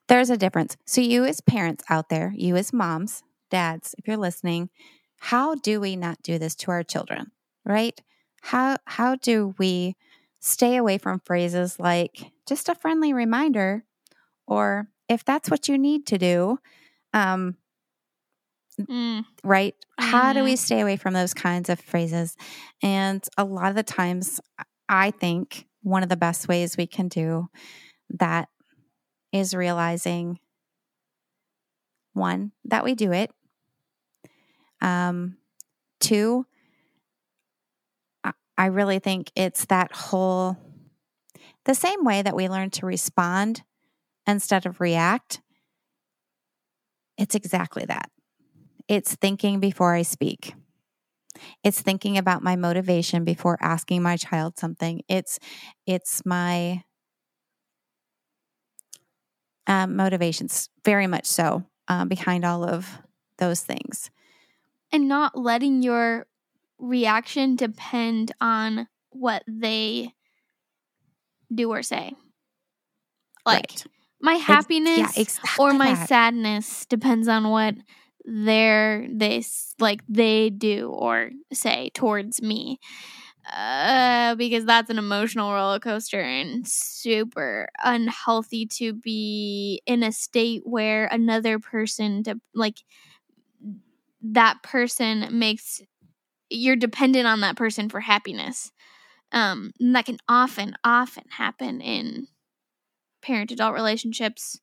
There's 0.09 0.31
a 0.31 0.37
difference. 0.37 0.77
So 0.87 1.01
you 1.01 1.25
as 1.25 1.40
parents 1.40 1.85
out 1.88 2.09
there, 2.09 2.33
you 2.37 2.57
as 2.57 2.73
moms, 2.73 3.23
dads, 3.51 3.95
if 3.99 4.07
you're 4.07 4.17
listening, 4.17 4.71
how 5.19 5.55
do 5.55 5.81
we 5.81 5.97
not 5.97 6.23
do 6.23 6.38
this 6.38 6.55
to 6.57 6.71
our 6.71 6.83
children? 6.83 7.31
Right? 7.64 7.99
How 8.43 8.77
how 8.87 9.17
do 9.17 9.55
we 9.59 9.97
stay 10.40 10.77
away 10.77 10.99
from 10.99 11.21
phrases 11.25 11.79
like 11.79 12.33
just 12.47 12.69
a 12.69 12.75
friendly 12.75 13.14
reminder 13.14 13.85
or 14.47 14.88
if 15.09 15.25
that's 15.25 15.51
what 15.51 15.69
you 15.69 15.79
need 15.79 16.07
to 16.09 16.19
do, 16.19 16.59
um 17.14 17.57
Mm, 18.81 19.25
right? 19.45 19.75
How 19.99 20.33
do 20.33 20.43
we 20.43 20.57
stay 20.57 20.81
away 20.81 20.97
from 20.97 21.14
those 21.14 21.33
kinds 21.33 21.69
of 21.69 21.79
phrases? 21.81 22.37
And 22.83 23.25
a 23.38 23.45
lot 23.45 23.69
of 23.69 23.77
the 23.77 23.85
times, 23.85 24.40
I 24.88 25.12
think 25.12 25.67
one 25.83 26.03
of 26.03 26.09
the 26.09 26.17
best 26.17 26.49
ways 26.49 26.77
we 26.77 26.87
can 26.87 27.09
do 27.09 27.49
that 28.11 28.49
is 29.35 29.55
realizing 29.55 30.38
one, 32.14 32.53
that 32.64 32.85
we 32.85 32.94
do 32.94 33.12
it. 33.12 33.31
Um, 34.81 35.37
two, 36.01 36.47
I- 38.59 38.66
really 38.66 38.99
think 38.99 39.31
it's 39.35 39.66
that 39.66 39.92
whole 39.92 40.57
The 41.64 41.75
same 41.75 42.05
way 42.05 42.23
that 42.23 42.37
we 42.37 42.49
learn 42.49 42.70
to 42.70 42.87
respond 42.87 43.62
instead 44.27 44.66
of 44.66 44.81
react, 44.81 45.42
it's 47.16 47.35
exactly 47.35 47.85
that. 47.87 48.11
It's 48.88 49.16
thinking 49.16 49.61
before 49.61 49.94
I 49.94 50.03
speak. 50.03 50.55
It's 51.62 51.81
thinking 51.81 52.18
about 52.18 52.42
my 52.42 52.57
motivation 52.57 53.25
before 53.25 53.59
asking 53.61 54.03
my 54.03 54.16
child 54.16 54.59
something. 54.59 55.03
It's 55.09 55.38
it's 55.87 56.23
my 56.25 56.85
um, 59.66 59.96
motivations, 59.96 60.68
very 60.85 61.07
much 61.07 61.27
so, 61.27 61.64
uh, 61.88 62.05
behind 62.05 62.44
all 62.44 62.64
of 62.64 62.98
those 63.38 63.61
things. 63.62 64.11
And 64.92 65.09
not 65.09 65.37
letting 65.38 65.83
your 65.83 66.27
reaction 66.79 67.57
depend 67.57 68.33
on 68.40 68.88
what 69.11 69.42
they 69.46 70.14
do 71.53 71.70
or 71.72 71.83
say. 71.83 72.14
Like 73.46 73.66
Right. 73.70 73.85
my 74.20 74.35
happiness 74.35 75.16
yeah, 75.16 75.22
exactly 75.22 75.62
or 75.64 75.72
my 75.74 75.94
that. 75.94 76.09
sadness 76.09 76.87
depends 76.87 77.29
on 77.29 77.48
what 77.50 77.74
their 78.24 79.07
they 79.11 79.38
s- 79.38 79.74
like 79.79 80.00
they 80.09 80.50
do 80.50 80.90
or 80.90 81.31
say 81.53 81.90
towards 81.94 82.40
me. 82.42 82.79
Uh, 83.52 84.35
because 84.37 84.64
that's 84.64 84.90
an 84.90 84.98
emotional 84.98 85.52
roller 85.52 85.78
coaster 85.78 86.20
and 86.20 86.66
super 86.66 87.68
unhealthy 87.85 88.64
to 88.66 88.92
be 88.94 89.83
in 89.87 90.02
a 90.02 90.11
state 90.12 90.62
where 90.64 91.07
another 91.07 91.59
person 91.59 92.22
to 92.24 92.40
like 92.54 92.78
that 94.22 94.62
person 94.62 95.26
makes 95.38 95.83
you're 96.50 96.76
dependent 96.76 97.26
on 97.26 97.40
that 97.40 97.57
person 97.57 97.88
for 97.88 98.00
happiness. 98.00 98.70
Um, 99.33 99.72
and 99.80 99.94
that 99.96 100.07
can 100.07 100.18
often, 100.28 100.76
often 100.85 101.24
happen 101.30 101.80
in 101.80 102.28
parent 103.22 103.50
adult 103.50 103.74
relationships 103.74 104.61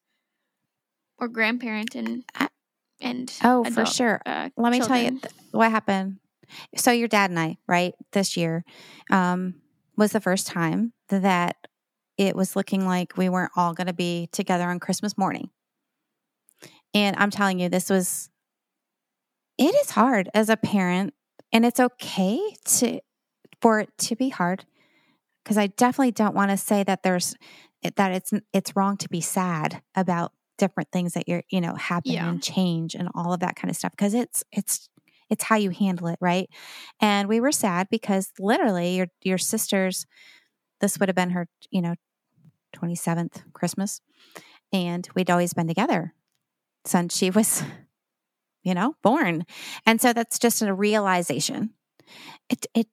or 1.18 1.28
grandparent 1.28 1.96
and 1.96 2.24
I- 2.36 2.50
and 3.02 3.32
Oh, 3.44 3.64
for 3.66 3.86
sure. 3.86 4.22
uh, 4.26 4.50
Let 4.56 4.72
me 4.72 4.80
tell 4.80 4.98
you 4.98 5.20
th- 5.20 5.34
what 5.52 5.72
happened. 5.72 6.20
So 6.76 6.92
your 6.92 7.08
dad 7.08 7.30
and 7.30 7.40
I, 7.40 7.58
right, 7.68 7.94
this 8.12 8.36
year, 8.38 8.64
um, 9.10 9.56
was 9.98 10.12
the 10.12 10.22
first 10.22 10.48
time 10.48 10.94
that 11.10 11.56
it 12.18 12.36
was 12.36 12.56
looking 12.56 12.86
like 12.86 13.18
we 13.18 13.30
weren't 13.30 13.52
all 13.56 13.74
going 13.74 13.88
to 13.88 13.94
be 13.94 14.30
together 14.32 14.66
on 14.70 14.80
Christmas 14.80 15.18
morning. 15.18 15.50
And 16.94 17.16
I'm 17.18 17.30
telling 17.32 17.60
you, 17.60 17.70
this 17.70 17.90
was. 17.90 18.30
It 19.58 19.76
is 19.76 19.92
hard 19.92 20.30
as 20.34 20.50
a 20.50 20.58
parent, 20.58 21.14
and 21.54 21.66
it's 21.66 21.80
okay 21.80 22.40
to 22.78 23.00
for 23.62 23.80
it 23.80 23.90
to 24.00 24.16
be 24.16 24.30
hard 24.30 24.66
because 25.44 25.58
I 25.58 25.68
definitely 25.68 26.12
don't 26.12 26.34
want 26.36 26.50
to 26.52 26.58
say 26.58 26.84
that 26.84 27.04
there's 27.04 27.36
that 27.96 28.12
it's 28.12 28.34
it's 28.54 28.76
wrong 28.76 28.98
to 28.98 29.10
be 29.10 29.22
sad 29.22 29.82
about 29.96 30.32
different 30.58 30.92
things 30.92 31.14
that 31.14 31.28
you're 31.28 31.44
you 31.50 31.62
know 31.62 31.76
happen 31.76 32.12
Yeah. 32.12 32.30
and 32.30 32.42
change 32.42 32.96
and 32.96 33.10
all 33.14 33.34
of 33.34 33.40
that 33.42 33.56
kind 33.56 33.70
of 33.70 33.76
stuff 33.76 33.92
because 33.92 34.14
it's 34.14 34.44
it's 34.52 34.90
it's 35.32 35.46
how 35.46 35.56
you 35.56 35.72
handle 35.72 36.08
it 36.08 36.20
right 36.22 36.48
and 37.00 37.28
we 37.28 37.40
were 37.40 37.52
sad 37.52 37.88
because 37.90 38.32
literally 38.40 38.98
your 38.98 39.08
your 39.24 39.40
sister's 39.40 40.06
this 40.80 41.00
would 41.00 41.10
have 41.10 41.16
been 41.16 41.32
her 41.32 41.48
you 41.72 41.82
know 41.82 41.96
27th 42.76 43.44
christmas 43.54 44.02
and 44.72 45.10
we'd 45.16 45.32
always 45.32 45.54
been 45.54 45.68
together 45.68 46.14
since 46.86 47.18
she 47.18 47.32
was 47.32 47.64
you 48.64 48.76
know 48.76 48.94
born 49.02 49.46
and 49.86 50.00
so 50.00 50.14
that's 50.14 50.38
just 50.38 50.62
a 50.62 50.74
realization 50.74 51.72
it 52.50 52.68
it 52.76 52.88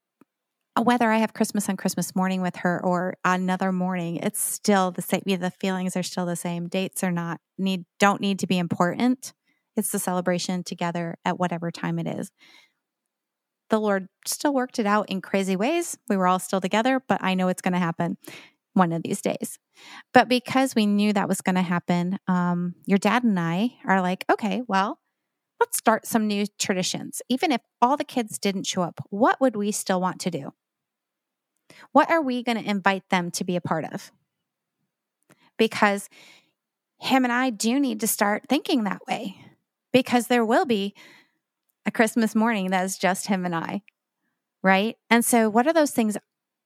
whether 0.83 1.11
I 1.11 1.19
have 1.19 1.33
Christmas 1.33 1.69
on 1.69 1.77
Christmas 1.77 2.15
morning 2.15 2.41
with 2.41 2.57
her 2.57 2.81
or 2.85 3.17
another 3.25 3.73
morning, 3.73 4.17
it's 4.17 4.41
still 4.41 4.91
the 4.91 5.03
same. 5.03 5.23
The 5.27 5.51
feelings 5.51 5.97
are 5.97 6.03
still 6.03 6.27
the 6.27 6.37
same. 6.37 6.69
Dates 6.69 7.03
are 7.03 7.11
not 7.11 7.41
need 7.59 7.85
don't 7.99 8.21
need 8.21 8.39
to 8.41 8.47
be 8.47 8.59
important. 8.59 9.33
It's 9.79 9.93
the 9.93 10.01
celebration 10.01 10.65
together 10.65 11.17
at 11.25 11.39
whatever 11.39 11.71
time 11.71 12.01
it 12.01 12.09
is. 12.09 12.33
The 13.71 13.79
Lord 13.79 14.09
still 14.27 14.53
worked 14.53 14.81
it 14.81 14.87
out 14.87 15.09
in 15.09 15.21
crazy 15.21 15.55
ways. 15.55 15.97
We 16.09 16.17
were 16.17 16.27
all 16.27 16.41
still 16.41 16.61
together, 16.61 17.01
but 17.07 17.23
I 17.23 17.35
know 17.35 17.47
it's 17.47 17.63
going 17.63 17.75
to 17.75 17.79
happen 17.79 18.17
one 18.73 18.93
of 18.93 19.05
these 19.05 19.23
days. 19.23 19.61
But 20.13 20.29
because 20.29 20.75
we 20.75 20.87
knew 20.87 21.13
that 21.13 21.29
was 21.29 21.43
going 21.43 21.55
to 21.55 21.63
happen, 21.63 22.19
um, 22.27 22.75
your 22.87 22.99
dad 22.99 23.23
and 23.23 23.39
I 23.39 23.77
are 23.87 24.03
like, 24.03 24.25
okay, 24.29 24.63
well, 24.67 24.99
let's 25.61 25.79
start 25.79 26.07
some 26.07 26.27
new 26.27 26.47
traditions. 26.59 27.23
Even 27.29 27.53
if 27.53 27.61
all 27.81 27.97
the 27.97 28.05
kids 28.05 28.37
didn't 28.37 28.67
show 28.67 28.83
up, 28.83 29.01
what 29.11 29.41
would 29.41 29.55
we 29.55 29.71
still 29.71 30.01
want 30.01 30.19
to 30.23 30.31
do? 30.31 30.55
What 31.93 32.11
are 32.11 32.23
we 32.23 32.43
going 32.43 32.61
to 32.61 32.69
invite 32.69 33.09
them 33.11 33.31
to 33.33 33.45
be 33.45 33.55
a 33.55 33.61
part 33.61 33.85
of? 33.85 34.11
Because 35.57 36.09
him 36.99 37.23
and 37.23 37.33
I 37.33 37.51
do 37.51 37.79
need 37.79 38.01
to 38.01 38.09
start 38.09 38.45
thinking 38.49 38.83
that 38.83 39.07
way 39.07 39.37
because 39.93 40.27
there 40.27 40.45
will 40.45 40.67
be 40.67 40.95
a 41.87 41.91
Christmas 41.91 42.35
morning 42.35 42.71
that's 42.71 42.99
just 42.99 43.27
him 43.27 43.45
and 43.45 43.55
I, 43.55 43.83
right? 44.63 44.97
And 45.11 45.25
so, 45.25 45.49
what 45.49 45.67
are 45.67 45.73
those 45.73 45.91
things 45.91 46.17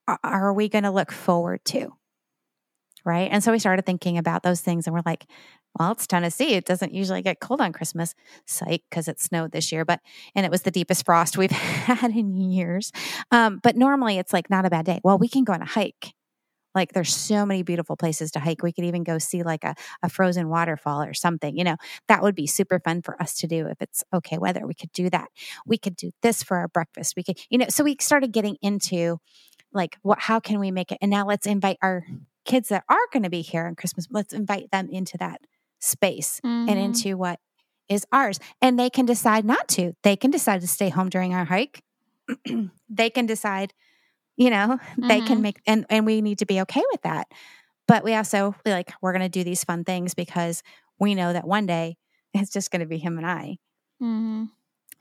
are, 0.08 0.18
are 0.22 0.52
we 0.52 0.68
going 0.68 0.85
to 0.85 0.90
look 0.90 1.12
forward 1.12 1.64
to? 1.66 1.94
Right. 3.04 3.28
And 3.32 3.42
so 3.42 3.50
we 3.50 3.58
started 3.58 3.85
thinking 3.85 4.16
about 4.16 4.44
those 4.44 4.61
things 4.61 4.87
and 4.87 4.94
we're 4.94 5.02
like, 5.04 5.26
well, 5.78 5.90
it's 5.92 6.06
Tennessee. 6.06 6.54
It 6.54 6.66
doesn't 6.66 6.94
usually 6.94 7.22
get 7.22 7.40
cold 7.40 7.61
on 7.61 7.72
Christmas. 7.72 8.14
Psych, 8.46 8.85
because 8.88 9.08
it 9.08 9.20
snowed 9.20 9.50
this 9.50 9.72
year, 9.72 9.85
but, 9.85 10.00
and 10.37 10.46
it 10.46 10.52
was 10.52 10.62
the 10.62 10.70
deepest 10.70 11.04
frost 11.04 11.37
we've 11.37 11.50
had 11.50 12.12
in 12.12 12.37
years. 12.37 12.92
Um, 13.32 13.58
but 13.61 13.76
normally 13.76 14.18
it's 14.18 14.32
like 14.32 14.50
not 14.50 14.66
a 14.66 14.70
bad 14.70 14.85
day. 14.85 15.00
Well, 15.02 15.18
we 15.18 15.28
can 15.28 15.42
go 15.42 15.52
on 15.52 15.62
a 15.62 15.66
hike. 15.66 16.14
Like 16.74 16.92
there's 16.92 17.14
so 17.14 17.44
many 17.44 17.62
beautiful 17.62 17.96
places 17.96 18.30
to 18.32 18.40
hike. 18.40 18.62
We 18.62 18.72
could 18.72 18.85
even 18.85 19.04
go 19.04 19.18
see 19.18 19.42
like 19.42 19.64
a, 19.64 19.74
a 20.02 20.08
frozen 20.08 20.48
waterfall 20.48 21.02
or 21.02 21.14
something. 21.14 21.56
You 21.56 21.64
know, 21.64 21.76
that 22.08 22.22
would 22.22 22.35
be 22.35 22.46
super 22.46 22.80
fun 22.80 23.02
for 23.02 23.20
us 23.22 23.35
to 23.40 23.46
do 23.46 23.66
if 23.66 23.80
it's 23.80 24.02
okay 24.12 24.38
weather. 24.38 24.66
We 24.66 24.74
could 24.74 24.92
do 24.92 25.11
that. 25.11 25.28
We 25.66 25.78
could 25.78 25.96
do 25.96 26.11
this 26.22 26.42
for 26.42 26.56
our 26.56 26.68
breakfast. 26.68 27.14
We 27.16 27.22
could, 27.24 27.38
you 27.50 27.58
know, 27.58 27.66
so 27.68 27.85
we 27.85 27.96
started 28.00 28.32
getting 28.32 28.56
into 28.62 29.18
like 29.72 29.96
what 30.02 30.20
how 30.20 30.40
can 30.40 30.61
we 30.61 30.70
make 30.70 30.92
it? 30.92 30.98
And 31.00 31.11
now 31.11 31.26
let's 31.26 31.46
invite 31.46 31.78
our 31.82 32.04
kids 32.44 32.68
that 32.70 32.85
are 32.88 32.98
going 33.12 33.22
to 33.22 33.30
be 33.30 33.42
here 33.42 33.66
on 33.66 33.74
Christmas. 33.76 34.06
Let's 34.11 34.32
invite 34.32 34.70
them 34.70 34.88
into 34.90 35.16
that 35.18 35.40
space 35.80 36.40
and 36.42 36.68
Mhm. 36.68 36.85
into 36.85 37.16
what 37.16 37.40
is 37.88 38.06
ours. 38.12 38.38
And 38.61 38.78
they 38.78 38.90
can 38.90 39.06
decide 39.06 39.44
not 39.44 39.68
to. 39.68 39.92
They 40.02 40.16
can 40.16 40.30
decide 40.30 40.61
to 40.62 40.68
stay 40.68 40.88
home 40.88 41.08
during 41.08 41.35
our 41.35 41.44
hike. 41.44 41.82
they 42.88 43.11
can 43.11 43.26
decide, 43.26 43.72
you 44.37 44.51
know, 44.51 44.79
they 45.09 45.21
can 45.23 45.38
Mhm. 45.38 45.42
make 45.42 45.61
and 45.66 45.87
and 45.90 46.07
we 46.07 46.21
need 46.23 46.38
to 46.38 46.47
be 46.47 46.61
okay 46.62 46.83
with 46.92 47.03
that. 47.03 47.29
But 47.88 48.05
we 48.05 48.14
also 48.14 48.55
we 48.64 48.73
like 48.73 48.92
we're 49.03 49.12
going 49.12 49.23
to 49.23 49.29
do 49.29 49.45
these 49.45 49.64
fun 49.64 49.85
things 49.85 50.14
because 50.14 50.62
we 50.99 51.14
know 51.14 51.33
that 51.33 51.47
one 51.47 51.66
day 51.66 51.97
it's 52.35 52.53
just 52.53 52.71
going 52.71 52.81
to 52.81 52.87
be 52.87 52.99
him 52.99 53.18
and 53.18 53.27
I. 53.27 53.59
Mhm. 54.01 54.51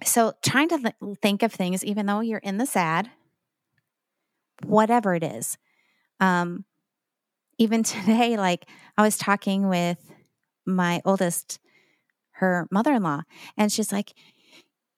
So 0.04 0.34
trying 0.44 0.70
to 0.70 0.78
th- 0.78 1.17
think 1.22 1.44
of 1.44 1.54
things 1.54 1.84
even 1.84 2.06
though 2.06 2.22
you're 2.22 2.39
in 2.39 2.58
the 2.58 2.65
sad 2.65 3.12
whatever 4.65 5.15
it 5.15 5.24
is. 5.24 5.58
Um 6.20 6.65
even 7.58 7.84
today 7.84 8.38
like 8.38 8.67
I 8.98 9.02
was 9.04 9.17
talking 9.17 9.70
with 9.70 10.00
my 10.65 11.02
oldest 11.06 11.60
her 12.34 12.67
mother-in-law 12.72 13.22
and 13.58 13.72
she's 13.72 13.91
like, 13.91 14.13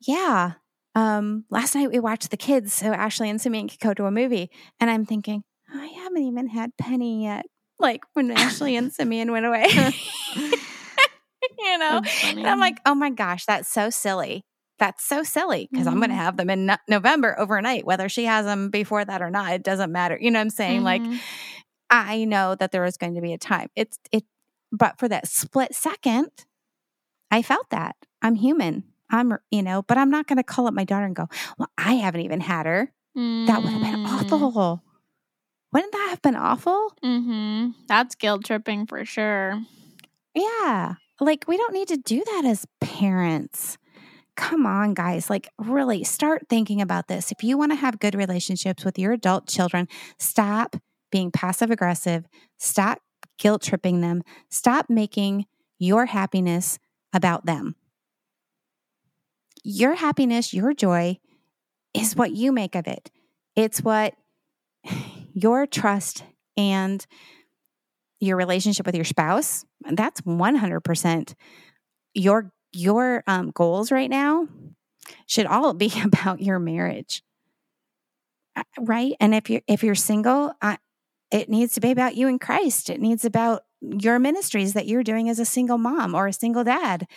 "Yeah, 0.01 0.53
um 0.95 1.45
last 1.49 1.75
night 1.75 1.91
we 1.91 1.99
watched 1.99 2.29
the 2.31 2.37
kids 2.37 2.73
so 2.73 2.87
Ashley 2.93 3.29
and 3.29 3.41
Simeon 3.41 3.67
could 3.67 3.79
go 3.79 3.93
to 3.93 4.05
a 4.05 4.11
movie." 4.11 4.49
And 4.79 4.89
I'm 4.89 5.05
thinking, 5.05 5.43
"I 5.73 5.87
haven't 5.87 6.23
even 6.23 6.47
had 6.47 6.71
Penny 6.77 7.23
yet." 7.23 7.45
Like 7.79 8.01
when 8.13 8.31
Ashley 8.31 8.75
and 8.75 8.93
Simeon 8.97 9.31
went 9.31 9.45
away. 9.45 9.65
you 11.59 11.77
know? 11.77 12.01
And 12.25 12.47
I'm 12.47 12.59
like, 12.59 12.77
oh 12.85 12.95
my 12.95 13.09
gosh, 13.09 13.45
that's 13.45 13.69
so 13.69 13.89
silly. 13.89 14.45
That's 14.79 15.03
so 15.05 15.23
silly 15.23 15.67
because 15.71 15.87
I'm 15.87 15.97
going 15.97 16.09
to 16.09 16.15
have 16.15 16.35
them 16.37 16.49
in 16.49 16.65
no- 16.65 16.77
November 16.89 17.35
overnight, 17.39 17.85
whether 17.85 18.09
she 18.09 18.25
has 18.25 18.45
them 18.45 18.69
before 18.69 19.03
that 19.05 19.21
or 19.21 19.29
not. 19.29 19.53
It 19.53 19.63
doesn't 19.63 19.91
matter. 19.91 20.17
You 20.19 20.31
know 20.31 20.39
what 20.39 20.43
I'm 20.43 20.49
saying? 20.49 20.83
Like, 20.83 21.01
Mhm. 21.01 21.19
I 21.89 22.25
know 22.25 22.55
that 22.55 22.71
there 22.71 22.83
is 22.85 22.97
going 22.97 23.13
to 23.15 23.21
be 23.21 23.33
a 23.33 23.37
time. 23.37 23.69
It's, 23.75 23.97
it, 24.11 24.23
but 24.71 24.97
for 24.97 25.07
that 25.09 25.27
split 25.27 25.75
second, 25.75 26.29
I 27.29 27.41
felt 27.43 27.69
that. 27.69 27.95
I'm 28.21 28.35
human. 28.35 28.83
I'm, 29.13 29.37
you 29.51 29.61
know, 29.63 29.81
but 29.83 29.97
I'm 29.97 30.09
not 30.09 30.27
going 30.27 30.37
to 30.37 30.43
call 30.43 30.67
up 30.67 30.73
my 30.73 30.83
daughter 30.83 31.05
and 31.05 31.15
go, 31.15 31.27
well, 31.57 31.69
I 31.77 31.93
haven't 31.93 32.21
even 32.21 32.41
had 32.41 32.65
her. 32.65 32.91
That 33.15 33.61
would 33.63 33.71
have 33.71 33.81
been 33.81 34.03
Mm. 34.03 34.07
awful. 34.33 34.83
Wouldn't 35.71 35.91
that 35.93 36.07
have 36.09 36.21
been 36.21 36.35
awful? 36.35 36.93
Mhm. 37.03 37.73
That's 37.87 38.15
guilt 38.15 38.43
tripping 38.45 38.85
for 38.87 39.05
sure. 39.05 39.61
Yeah. 40.35 40.95
Like, 41.19 41.45
we 41.47 41.57
don't 41.57 41.73
need 41.73 41.87
to 41.89 41.97
do 41.97 42.23
that 42.25 42.43
as 42.45 42.65
parents. 42.81 43.77
Come 44.35 44.65
on, 44.65 44.95
guys. 44.95 45.29
Like, 45.29 45.47
really 45.59 46.03
start 46.03 46.47
thinking 46.49 46.81
about 46.81 47.07
this. 47.07 47.31
If 47.31 47.43
you 47.43 47.55
want 47.57 47.71
to 47.71 47.75
have 47.75 47.99
good 47.99 48.15
relationships 48.15 48.83
with 48.83 48.97
your 48.97 49.13
adult 49.13 49.47
children, 49.47 49.87
stop 50.17 50.75
being 51.11 51.29
passive 51.31 51.69
aggressive, 51.69 52.25
stop 52.57 52.99
guilt 53.37 53.61
tripping 53.61 54.01
them, 54.01 54.23
stop 54.49 54.89
making 54.89 55.45
your 55.77 56.07
happiness 56.07 56.79
about 57.13 57.45
them. 57.45 57.75
Your 59.63 59.95
happiness, 59.95 60.53
your 60.53 60.73
joy 60.73 61.19
is 61.93 62.15
what 62.15 62.31
you 62.31 62.51
make 62.51 62.75
of 62.75 62.87
it. 62.87 63.11
It's 63.55 63.81
what 63.81 64.15
your 65.33 65.65
trust 65.65 66.23
and 66.57 67.05
your 68.19 68.37
relationship 68.37 68.85
with 68.85 68.95
your 68.95 69.05
spouse, 69.05 69.65
that's 69.81 70.21
100% 70.21 71.33
your 72.13 72.51
your 72.75 73.23
um, 73.27 73.51
goals 73.51 73.91
right 73.91 74.09
now 74.09 74.47
should 75.27 75.45
all 75.45 75.73
be 75.73 75.91
about 76.03 76.41
your 76.41 76.59
marriage. 76.59 77.23
Uh, 78.55 78.63
right? 78.79 79.13
And 79.19 79.33
if 79.33 79.49
you're 79.49 79.61
if 79.67 79.83
you're 79.83 79.95
single 79.95 80.53
I, 80.61 80.77
it 81.31 81.49
needs 81.49 81.73
to 81.73 81.81
be 81.81 81.91
about 81.91 82.15
you 82.15 82.27
and 82.27 82.39
christ. 82.39 82.89
It 82.89 83.01
needs 83.01 83.25
about 83.25 83.63
your 83.81 84.19
ministries 84.19 84.73
that 84.73 84.87
you're 84.87 85.03
doing 85.03 85.29
as 85.29 85.39
a 85.39 85.45
single 85.45 85.77
mom 85.77 86.13
or 86.13 86.27
a 86.27 86.33
single 86.33 86.63
dad. 86.63 87.07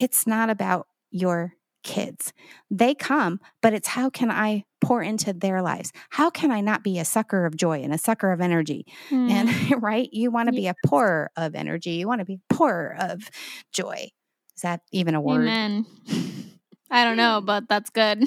It's 0.00 0.26
not 0.26 0.50
about 0.50 0.88
your 1.10 1.54
kids 1.88 2.34
they 2.70 2.94
come 2.94 3.40
but 3.62 3.72
it's 3.72 3.88
how 3.88 4.10
can 4.10 4.30
i 4.30 4.62
pour 4.82 5.02
into 5.02 5.32
their 5.32 5.62
lives 5.62 5.90
how 6.10 6.28
can 6.28 6.50
i 6.50 6.60
not 6.60 6.84
be 6.84 6.98
a 6.98 7.04
sucker 7.04 7.46
of 7.46 7.56
joy 7.56 7.80
and 7.80 7.94
a 7.94 7.98
sucker 7.98 8.30
of 8.30 8.42
energy 8.42 8.84
mm. 9.08 9.30
and 9.30 9.82
right 9.82 10.10
you 10.12 10.30
want 10.30 10.48
to 10.48 10.52
be 10.52 10.66
a 10.66 10.74
pourer 10.84 11.30
of 11.34 11.54
energy 11.54 11.92
you 11.92 12.06
want 12.06 12.18
to 12.18 12.26
be 12.26 12.38
pourer 12.50 12.94
of 13.00 13.30
joy 13.72 14.10
is 14.54 14.62
that 14.62 14.82
even 14.92 15.14
a 15.14 15.20
word 15.20 15.40
amen 15.40 15.86
I 16.90 17.04
don't 17.04 17.16
know, 17.16 17.40
but 17.44 17.68
that's 17.68 17.90
good. 17.90 18.26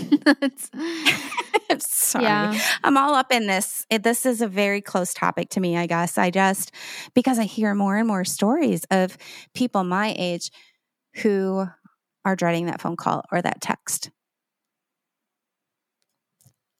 Sorry. 1.79 2.25
Yeah. 2.25 2.59
I'm 2.83 2.97
all 2.97 3.15
up 3.15 3.31
in 3.31 3.47
this. 3.47 3.85
It, 3.89 4.03
this 4.03 4.25
is 4.25 4.41
a 4.41 4.47
very 4.47 4.81
close 4.81 5.13
topic 5.13 5.49
to 5.51 5.59
me, 5.59 5.77
I 5.77 5.87
guess. 5.87 6.17
I 6.17 6.29
just, 6.29 6.71
because 7.15 7.39
I 7.39 7.45
hear 7.45 7.73
more 7.73 7.97
and 7.97 8.07
more 8.07 8.25
stories 8.25 8.83
of 8.91 9.17
people 9.55 9.83
my 9.83 10.13
age 10.17 10.51
who 11.15 11.65
are 12.25 12.35
dreading 12.35 12.67
that 12.67 12.81
phone 12.81 12.95
call 12.95 13.23
or 13.31 13.41
that 13.41 13.61
text. 13.61 14.11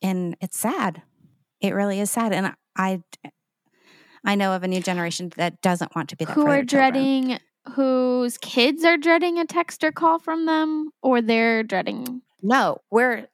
And 0.02 0.36
it's 0.42 0.58
sad. 0.58 1.04
It 1.60 1.74
really 1.74 2.00
is 2.00 2.10
sad. 2.10 2.34
And 2.34 2.54
I, 2.76 3.04
I 4.26 4.36
know 4.36 4.54
of 4.54 4.64
a 4.64 4.68
new 4.68 4.82
generation 4.82 5.32
that 5.38 5.62
doesn't 5.62 5.96
want 5.96 6.10
to 6.10 6.16
be 6.16 6.26
that. 6.26 6.34
Who 6.34 6.48
are 6.48 6.64
dreading 6.64 7.40
whose 7.76 8.38
kids 8.38 8.84
are 8.84 8.98
dreading 8.98 9.38
a 9.40 9.46
text 9.46 9.84
or 9.84 9.92
call 9.92 10.20
from 10.20 10.46
them 10.46 10.90
or 11.02 11.22
they're 11.22 11.64
dreading 11.64 12.22
no 12.42 12.80
we're 12.90 13.28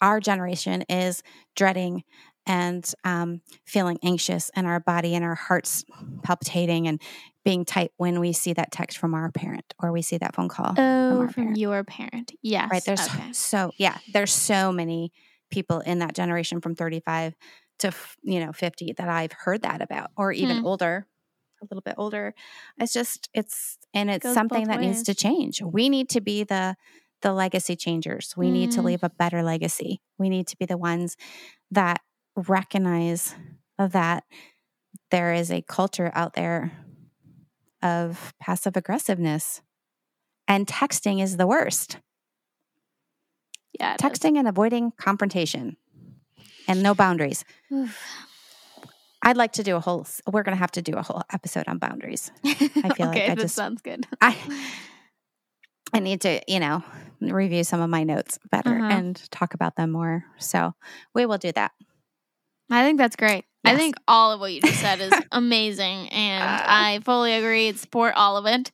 our 0.00 0.20
generation 0.20 0.82
is 0.82 1.22
dreading 1.56 2.04
and 2.46 2.92
um, 3.04 3.40
feeling 3.64 3.98
anxious 4.02 4.50
and 4.54 4.66
our 4.66 4.80
body 4.80 5.14
and 5.14 5.24
our 5.24 5.34
hearts 5.34 5.84
palpitating 6.22 6.86
and 6.88 7.00
being 7.44 7.64
tight 7.64 7.92
when 7.96 8.20
we 8.20 8.32
see 8.32 8.52
that 8.52 8.72
text 8.72 8.98
from 8.98 9.14
our 9.14 9.30
parent 9.30 9.74
or 9.82 9.92
we 9.92 10.02
see 10.02 10.18
that 10.18 10.34
phone 10.34 10.48
call 10.48 10.74
oh, 10.76 11.18
from, 11.18 11.28
from 11.28 11.54
your 11.54 11.84
parent 11.84 12.32
yes 12.42 12.70
right 12.70 12.84
there's 12.84 13.06
okay. 13.06 13.32
so 13.32 13.70
yeah 13.76 13.98
there's 14.12 14.32
so 14.32 14.72
many 14.72 15.12
people 15.50 15.80
in 15.80 15.98
that 15.98 16.14
generation 16.14 16.60
from 16.60 16.74
35 16.74 17.34
to 17.80 17.92
you 18.22 18.44
know 18.44 18.52
50 18.52 18.94
that 18.96 19.08
i've 19.08 19.32
heard 19.32 19.62
that 19.62 19.82
about 19.82 20.10
or 20.16 20.32
even 20.32 20.58
hmm. 20.58 20.66
older 20.66 21.06
a 21.64 21.74
little 21.74 21.82
bit 21.82 21.94
older. 21.98 22.34
It's 22.78 22.92
just 22.92 23.28
it's 23.34 23.78
and 23.92 24.10
it's 24.10 24.24
Goes 24.24 24.34
something 24.34 24.68
that 24.68 24.78
ways. 24.78 24.86
needs 24.86 25.02
to 25.04 25.14
change. 25.14 25.62
We 25.62 25.88
need 25.88 26.08
to 26.10 26.20
be 26.20 26.44
the 26.44 26.76
the 27.22 27.32
legacy 27.32 27.74
changers. 27.74 28.34
We 28.36 28.48
mm. 28.48 28.52
need 28.52 28.72
to 28.72 28.80
mm. 28.80 28.84
leave 28.84 29.02
a 29.02 29.08
better 29.08 29.42
legacy. 29.42 30.02
We 30.18 30.28
need 30.28 30.46
to 30.48 30.56
be 30.58 30.66
the 30.66 30.76
ones 30.76 31.16
that 31.70 32.00
recognize 32.36 33.34
that 33.78 34.24
there 35.10 35.32
is 35.32 35.50
a 35.50 35.62
culture 35.62 36.10
out 36.14 36.34
there 36.34 36.72
of 37.82 38.32
passive 38.40 38.76
aggressiveness 38.76 39.60
and 40.48 40.66
texting 40.66 41.22
is 41.22 41.36
the 41.36 41.46
worst. 41.46 41.98
Yeah. 43.78 43.96
Texting 43.96 44.32
is. 44.32 44.38
and 44.38 44.48
avoiding 44.48 44.92
confrontation 44.96 45.76
and 46.68 46.82
no 46.82 46.94
boundaries. 46.94 47.44
I'd 49.22 49.36
like 49.36 49.52
to 49.52 49.62
do 49.62 49.76
a 49.76 49.80
whole. 49.80 50.06
We're 50.30 50.42
going 50.42 50.54
to 50.54 50.60
have 50.60 50.72
to 50.72 50.82
do 50.82 50.92
a 50.92 51.02
whole 51.02 51.22
episode 51.32 51.64
on 51.66 51.78
boundaries. 51.78 52.30
I 52.44 52.54
feel 52.54 52.68
okay, 52.86 53.04
like 53.06 53.30
I 53.30 53.34
just 53.34 53.54
sounds 53.54 53.80
good. 53.82 54.06
I 54.20 54.36
I 55.92 56.00
need 56.00 56.22
to, 56.22 56.40
you 56.46 56.60
know, 56.60 56.82
review 57.20 57.64
some 57.64 57.80
of 57.80 57.88
my 57.88 58.04
notes 58.04 58.38
better 58.50 58.74
uh-huh. 58.74 58.88
and 58.90 59.30
talk 59.30 59.54
about 59.54 59.76
them 59.76 59.92
more. 59.92 60.24
So 60.38 60.74
we 61.14 61.24
will 61.24 61.38
do 61.38 61.52
that. 61.52 61.72
I 62.70 62.82
think 62.82 62.98
that's 62.98 63.16
great. 63.16 63.44
Yes. 63.62 63.74
I 63.74 63.76
think 63.78 63.94
all 64.06 64.32
of 64.32 64.40
what 64.40 64.52
you 64.52 64.60
just 64.60 64.80
said 64.80 65.00
is 65.00 65.12
amazing, 65.32 66.10
and 66.10 66.42
uh, 66.44 66.64
I 66.66 67.00
fully 67.02 67.32
agree. 67.32 67.72
Support 67.72 68.14
all 68.14 68.36
of 68.36 68.44
it, 68.46 68.70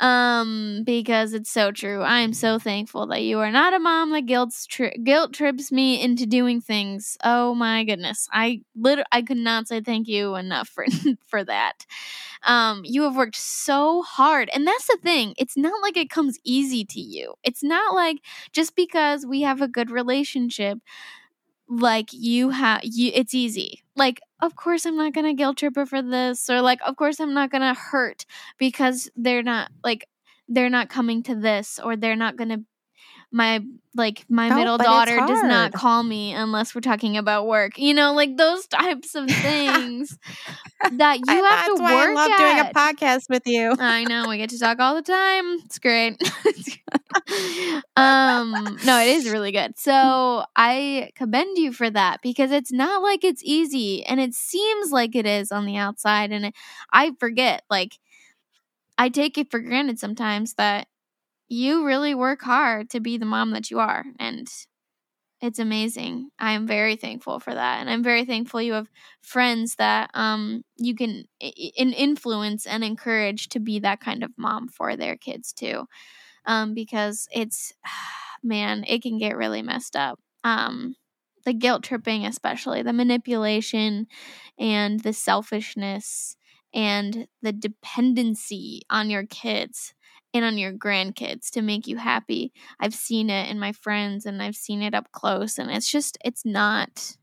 um, 0.00 0.82
because 0.84 1.34
it's 1.34 1.50
so 1.50 1.72
true. 1.72 2.02
I 2.02 2.20
am 2.20 2.32
so 2.32 2.58
thankful 2.58 3.06
that 3.08 3.22
you 3.22 3.40
are 3.40 3.50
not 3.50 3.74
a 3.74 3.80
mom 3.80 4.12
that 4.12 4.26
guilt 4.26 4.54
tri- 4.68 4.96
guilt 5.04 5.32
trips 5.34 5.72
me 5.72 6.02
into 6.02 6.26
doing 6.26 6.60
things. 6.60 7.16
Oh 7.24 7.54
my 7.54 7.84
goodness, 7.84 8.28
I 8.32 8.62
literally 8.76 9.06
I 9.12 9.22
could 9.22 9.38
not 9.38 9.68
say 9.68 9.80
thank 9.80 10.08
you 10.08 10.36
enough 10.36 10.68
for 10.68 10.86
for 11.26 11.44
that. 11.44 11.84
Um, 12.44 12.82
you 12.84 13.02
have 13.02 13.16
worked 13.16 13.36
so 13.36 14.02
hard, 14.02 14.50
and 14.54 14.66
that's 14.66 14.86
the 14.86 14.98
thing. 15.02 15.34
It's 15.38 15.56
not 15.56 15.82
like 15.82 15.96
it 15.96 16.10
comes 16.10 16.38
easy 16.44 16.84
to 16.86 17.00
you. 17.00 17.34
It's 17.44 17.62
not 17.62 17.94
like 17.94 18.18
just 18.52 18.76
because 18.76 19.26
we 19.26 19.42
have 19.42 19.60
a 19.62 19.68
good 19.68 19.90
relationship 19.90 20.78
like 21.68 22.12
you 22.12 22.50
have 22.50 22.80
you 22.82 23.10
it's 23.14 23.34
easy. 23.34 23.82
Like 23.96 24.20
of 24.40 24.54
course 24.56 24.86
i'm 24.86 24.96
not 24.96 25.12
gonna 25.12 25.34
guilt 25.34 25.58
trip 25.58 25.74
her 25.76 25.86
for 25.86 26.02
this 26.02 26.48
or 26.48 26.60
like 26.62 26.80
of 26.86 26.96
course 26.96 27.20
i'm 27.20 27.34
not 27.34 27.50
gonna 27.50 27.74
hurt 27.74 28.24
because 28.58 29.10
they're 29.16 29.42
not 29.42 29.70
like 29.82 30.08
they're 30.48 30.70
not 30.70 30.88
coming 30.88 31.22
to 31.24 31.34
this 31.34 31.78
or 31.82 31.96
they're 31.96 32.16
not 32.16 32.36
gonna 32.36 32.58
my 33.30 33.60
like 33.94 34.24
my 34.28 34.48
middle 34.54 34.78
daughter 34.78 35.16
does 35.16 35.42
not 35.42 35.72
call 35.72 36.02
me 36.02 36.32
unless 36.32 36.74
we're 36.74 36.80
talking 36.80 37.16
about 37.16 37.46
work. 37.46 37.78
You 37.78 37.92
know, 37.92 38.14
like 38.14 38.36
those 38.36 38.66
types 38.66 39.14
of 39.14 39.28
things 39.30 40.16
that 40.92 41.18
you 41.18 41.24
I, 41.28 41.34
have 41.34 41.66
to 41.66 41.82
work 41.82 41.90
I 41.90 42.12
love 42.12 42.30
at. 42.30 42.38
doing 42.38 42.58
a 42.60 42.72
podcast 42.74 43.28
with 43.28 43.42
you. 43.46 43.74
I 43.78 44.04
know 44.04 44.28
we 44.28 44.38
get 44.38 44.50
to 44.50 44.58
talk 44.58 44.78
all 44.78 44.94
the 44.94 45.02
time. 45.02 45.58
It's 45.64 45.78
great. 45.78 46.16
um, 47.96 48.78
no, 48.84 49.00
it 49.00 49.08
is 49.08 49.28
really 49.28 49.52
good. 49.52 49.78
So 49.78 50.44
I 50.56 51.10
commend 51.14 51.58
you 51.58 51.72
for 51.72 51.90
that 51.90 52.20
because 52.22 52.50
it's 52.50 52.72
not 52.72 53.02
like 53.02 53.24
it's 53.24 53.42
easy, 53.44 54.04
and 54.06 54.20
it 54.20 54.32
seems 54.32 54.90
like 54.90 55.14
it 55.14 55.26
is 55.26 55.52
on 55.52 55.66
the 55.66 55.76
outside, 55.76 56.32
and 56.32 56.46
it, 56.46 56.54
I 56.92 57.12
forget 57.18 57.62
like. 57.68 57.98
I 59.00 59.10
take 59.10 59.38
it 59.38 59.48
for 59.48 59.60
granted 59.60 60.00
sometimes 60.00 60.54
that 60.54 60.88
you 61.48 61.84
really 61.86 62.14
work 62.14 62.42
hard 62.42 62.90
to 62.90 63.00
be 63.00 63.18
the 63.18 63.26
mom 63.26 63.52
that 63.52 63.70
you 63.70 63.78
are 63.80 64.04
and 64.18 64.48
it's 65.40 65.58
amazing. 65.60 66.30
I 66.38 66.52
am 66.52 66.66
very 66.66 66.96
thankful 66.96 67.38
for 67.40 67.54
that, 67.54 67.80
and 67.80 67.88
I'm 67.88 68.02
very 68.02 68.24
thankful 68.24 68.60
you 68.62 68.72
have 68.74 68.90
friends 69.22 69.76
that 69.76 70.10
um 70.14 70.64
you 70.76 70.94
can 70.96 71.24
in 71.40 71.92
influence 71.92 72.66
and 72.66 72.82
encourage 72.84 73.48
to 73.50 73.60
be 73.60 73.78
that 73.80 74.00
kind 74.00 74.24
of 74.24 74.32
mom 74.36 74.68
for 74.68 74.96
their 74.96 75.16
kids 75.16 75.52
too, 75.52 75.86
um 76.46 76.74
because 76.74 77.28
it's 77.32 77.72
man 78.42 78.84
it 78.88 79.02
can 79.02 79.18
get 79.18 79.36
really 79.36 79.62
messed 79.62 79.96
up. 79.96 80.18
Um, 80.44 80.96
the 81.44 81.52
guilt 81.54 81.84
tripping, 81.84 82.26
especially 82.26 82.82
the 82.82 82.92
manipulation, 82.92 84.06
and 84.58 85.00
the 85.00 85.12
selfishness 85.12 86.36
and 86.74 87.28
the 87.42 87.52
dependency 87.52 88.82
on 88.90 89.10
your 89.10 89.24
kids 89.26 89.94
and 90.38 90.46
on 90.46 90.58
your 90.58 90.72
grandkids 90.72 91.50
to 91.50 91.62
make 91.62 91.86
you 91.86 91.96
happy. 91.96 92.52
I've 92.80 92.94
seen 92.94 93.30
it 93.30 93.50
in 93.50 93.58
my 93.58 93.72
friends 93.72 94.24
and 94.24 94.42
I've 94.42 94.56
seen 94.56 94.82
it 94.82 94.94
up 94.94 95.12
close 95.12 95.58
and 95.58 95.70
it's 95.70 95.90
just 95.90 96.16
it's 96.24 96.44
not 96.44 97.16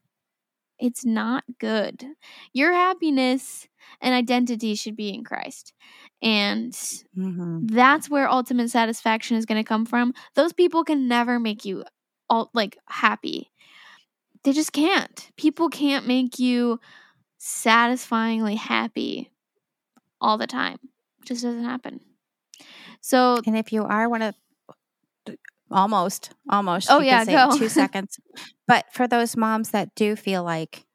it's 0.78 1.06
not 1.06 1.44
good. 1.60 2.06
Your 2.54 2.74
happiness 2.74 3.68
and 4.02 4.14
identity 4.14 4.76
should 4.76 4.96
be 4.96 5.14
in 5.14 5.24
Christ. 5.24 5.74
And 6.22 6.74
mm-hmm. 6.74 7.68
that's 7.68 8.10
where 8.10 8.30
ultimate 8.30 8.70
satisfaction 8.70 9.38
is 9.38 9.46
going 9.46 9.64
to 9.64 9.68
come 9.68 9.86
from. 9.86 10.14
Those 10.36 10.54
people 10.54 10.84
can 10.84 11.08
never 11.08 11.40
make 11.40 11.66
you 11.66 11.86
all 12.30 12.50
like 12.54 12.78
happy. 12.88 13.52
They 14.44 14.52
just 14.52 14.74
can't. 14.74 15.32
People 15.38 15.70
can't 15.70 16.08
make 16.08 16.40
you 16.40 16.80
satisfyingly 17.38 18.56
happy 18.56 19.32
all 20.20 20.38
the 20.38 20.48
time. 20.48 20.80
It 21.22 21.28
just 21.28 21.44
doesn't 21.44 21.64
happen. 21.64 22.00
So, 23.06 23.40
and 23.46 23.56
if 23.56 23.72
you 23.72 23.84
are 23.84 24.10
one 24.10 24.24
of 24.24 24.34
almost, 25.70 26.32
almost, 26.50 26.88
oh 26.90 27.02
yeah, 27.02 27.24
go 27.24 27.56
two 27.56 27.70
seconds. 27.82 28.18
But 28.68 28.86
for 28.92 29.08
those 29.08 29.38
moms 29.38 29.70
that 29.70 29.94
do 29.94 30.16
feel 30.16 30.44
like, 30.44 30.88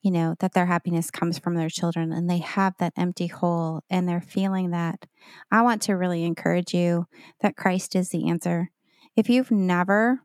you 0.00 0.10
know, 0.10 0.34
that 0.40 0.54
their 0.54 0.64
happiness 0.64 1.10
comes 1.10 1.38
from 1.38 1.54
their 1.54 1.68
children 1.68 2.10
and 2.10 2.30
they 2.30 2.38
have 2.38 2.72
that 2.78 2.94
empty 2.96 3.26
hole 3.26 3.82
and 3.90 4.08
they're 4.08 4.22
feeling 4.22 4.70
that, 4.70 5.04
I 5.50 5.60
want 5.60 5.82
to 5.82 5.92
really 5.92 6.24
encourage 6.24 6.72
you 6.72 7.04
that 7.42 7.54
Christ 7.54 7.94
is 7.94 8.08
the 8.08 8.30
answer. 8.30 8.70
If 9.14 9.28
you've 9.28 9.50
never 9.50 10.22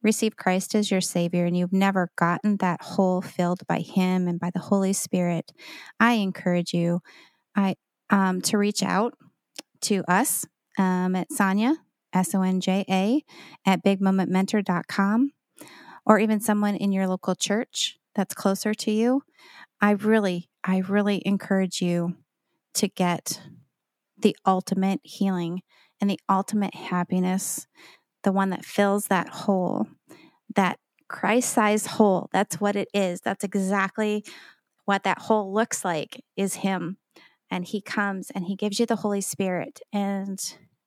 received 0.00 0.36
Christ 0.36 0.76
as 0.76 0.92
your 0.92 1.00
Savior 1.00 1.44
and 1.44 1.56
you've 1.56 1.72
never 1.72 2.12
gotten 2.16 2.58
that 2.58 2.82
hole 2.82 3.20
filled 3.20 3.66
by 3.66 3.80
Him 3.80 4.28
and 4.28 4.38
by 4.38 4.50
the 4.54 4.60
Holy 4.60 4.92
Spirit, 4.92 5.50
I 5.98 6.12
encourage 6.12 6.72
you 6.72 7.00
I 7.56 7.74
um, 8.10 8.42
to 8.42 8.58
reach 8.58 8.84
out 8.84 9.14
to 9.82 10.02
us 10.08 10.46
um, 10.78 11.16
at 11.16 11.30
Sonja, 11.30 11.76
S 12.12 12.34
O 12.34 12.42
N 12.42 12.60
J 12.60 12.84
A, 12.88 13.24
at 13.64 13.84
bigmomentmentor.com, 13.84 15.32
or 16.04 16.18
even 16.18 16.40
someone 16.40 16.76
in 16.76 16.92
your 16.92 17.06
local 17.06 17.34
church 17.34 17.98
that's 18.14 18.34
closer 18.34 18.74
to 18.74 18.90
you. 18.90 19.22
I 19.80 19.92
really, 19.92 20.48
I 20.64 20.78
really 20.78 21.22
encourage 21.24 21.82
you 21.82 22.16
to 22.74 22.88
get 22.88 23.42
the 24.18 24.36
ultimate 24.46 25.00
healing 25.02 25.62
and 26.00 26.10
the 26.10 26.20
ultimate 26.28 26.74
happiness, 26.74 27.66
the 28.22 28.32
one 28.32 28.50
that 28.50 28.64
fills 28.64 29.06
that 29.06 29.28
hole, 29.28 29.86
that 30.54 30.78
Christ 31.08 31.52
sized 31.52 31.86
hole. 31.86 32.28
That's 32.32 32.60
what 32.60 32.76
it 32.76 32.88
is. 32.92 33.20
That's 33.20 33.44
exactly 33.44 34.24
what 34.84 35.04
that 35.04 35.18
hole 35.18 35.52
looks 35.52 35.84
like 35.84 36.24
is 36.36 36.54
Him. 36.56 36.98
And 37.50 37.64
He 37.64 37.80
comes 37.80 38.30
and 38.34 38.44
He 38.44 38.56
gives 38.56 38.78
you 38.80 38.86
the 38.86 38.96
Holy 38.96 39.20
Spirit, 39.20 39.80
and 39.92 40.38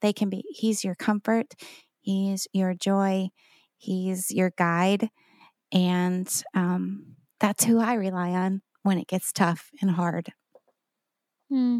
they 0.02 0.14
can 0.14 0.30
be, 0.30 0.44
He's 0.50 0.84
your 0.84 0.96
comfort, 0.96 1.54
He's 2.00 2.48
your 2.54 2.74
joy, 2.74 3.30
He's 3.78 4.32
your 4.32 4.52
guide. 4.58 5.10
And 5.72 6.28
um, 6.54 7.16
that's 7.40 7.64
who 7.64 7.80
I 7.80 7.94
rely 7.94 8.30
on 8.32 8.62
when 8.84 8.98
it 8.98 9.08
gets 9.08 9.32
tough 9.32 9.70
and 9.82 9.92
hard. 9.92 10.30
Hmm. 11.50 11.80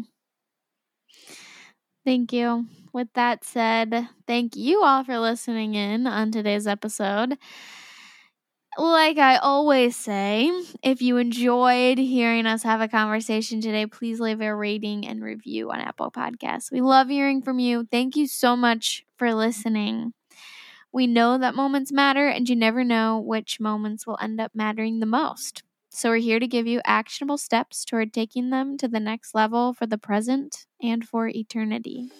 Thank 2.04 2.32
you. 2.32 2.66
With 2.92 3.08
that 3.14 3.44
said, 3.44 4.08
thank 4.26 4.56
you 4.56 4.82
all 4.82 5.04
for 5.04 5.18
listening 5.18 5.74
in 5.74 6.06
on 6.06 6.30
today's 6.30 6.66
episode. 6.66 7.36
Like 8.78 9.18
I 9.18 9.36
always 9.36 9.96
say, 9.96 10.50
if 10.82 11.02
you 11.02 11.16
enjoyed 11.16 11.98
hearing 11.98 12.46
us 12.46 12.62
have 12.62 12.80
a 12.80 12.88
conversation 12.88 13.60
today, 13.60 13.86
please 13.86 14.20
leave 14.20 14.40
a 14.40 14.54
rating 14.54 15.06
and 15.06 15.22
review 15.22 15.70
on 15.70 15.80
Apple 15.80 16.10
Podcasts. 16.10 16.70
We 16.72 16.80
love 16.80 17.08
hearing 17.08 17.42
from 17.42 17.58
you. 17.58 17.86
Thank 17.90 18.16
you 18.16 18.26
so 18.26 18.56
much 18.56 19.04
for 19.18 19.34
listening. 19.34 20.12
We 20.92 21.06
know 21.06 21.38
that 21.38 21.54
moments 21.54 21.92
matter, 21.92 22.28
and 22.28 22.48
you 22.48 22.56
never 22.56 22.84
know 22.84 23.20
which 23.20 23.60
moments 23.60 24.06
will 24.06 24.18
end 24.20 24.40
up 24.40 24.52
mattering 24.54 25.00
the 25.00 25.06
most. 25.06 25.62
So, 25.90 26.10
we're 26.10 26.16
here 26.18 26.40
to 26.40 26.48
give 26.48 26.66
you 26.66 26.80
actionable 26.84 27.38
steps 27.38 27.84
toward 27.84 28.12
taking 28.12 28.50
them 28.50 28.78
to 28.78 28.88
the 28.88 29.00
next 29.00 29.34
level 29.34 29.74
for 29.74 29.86
the 29.86 29.98
present 29.98 30.66
and 30.82 31.06
for 31.06 31.28
eternity. 31.28 32.10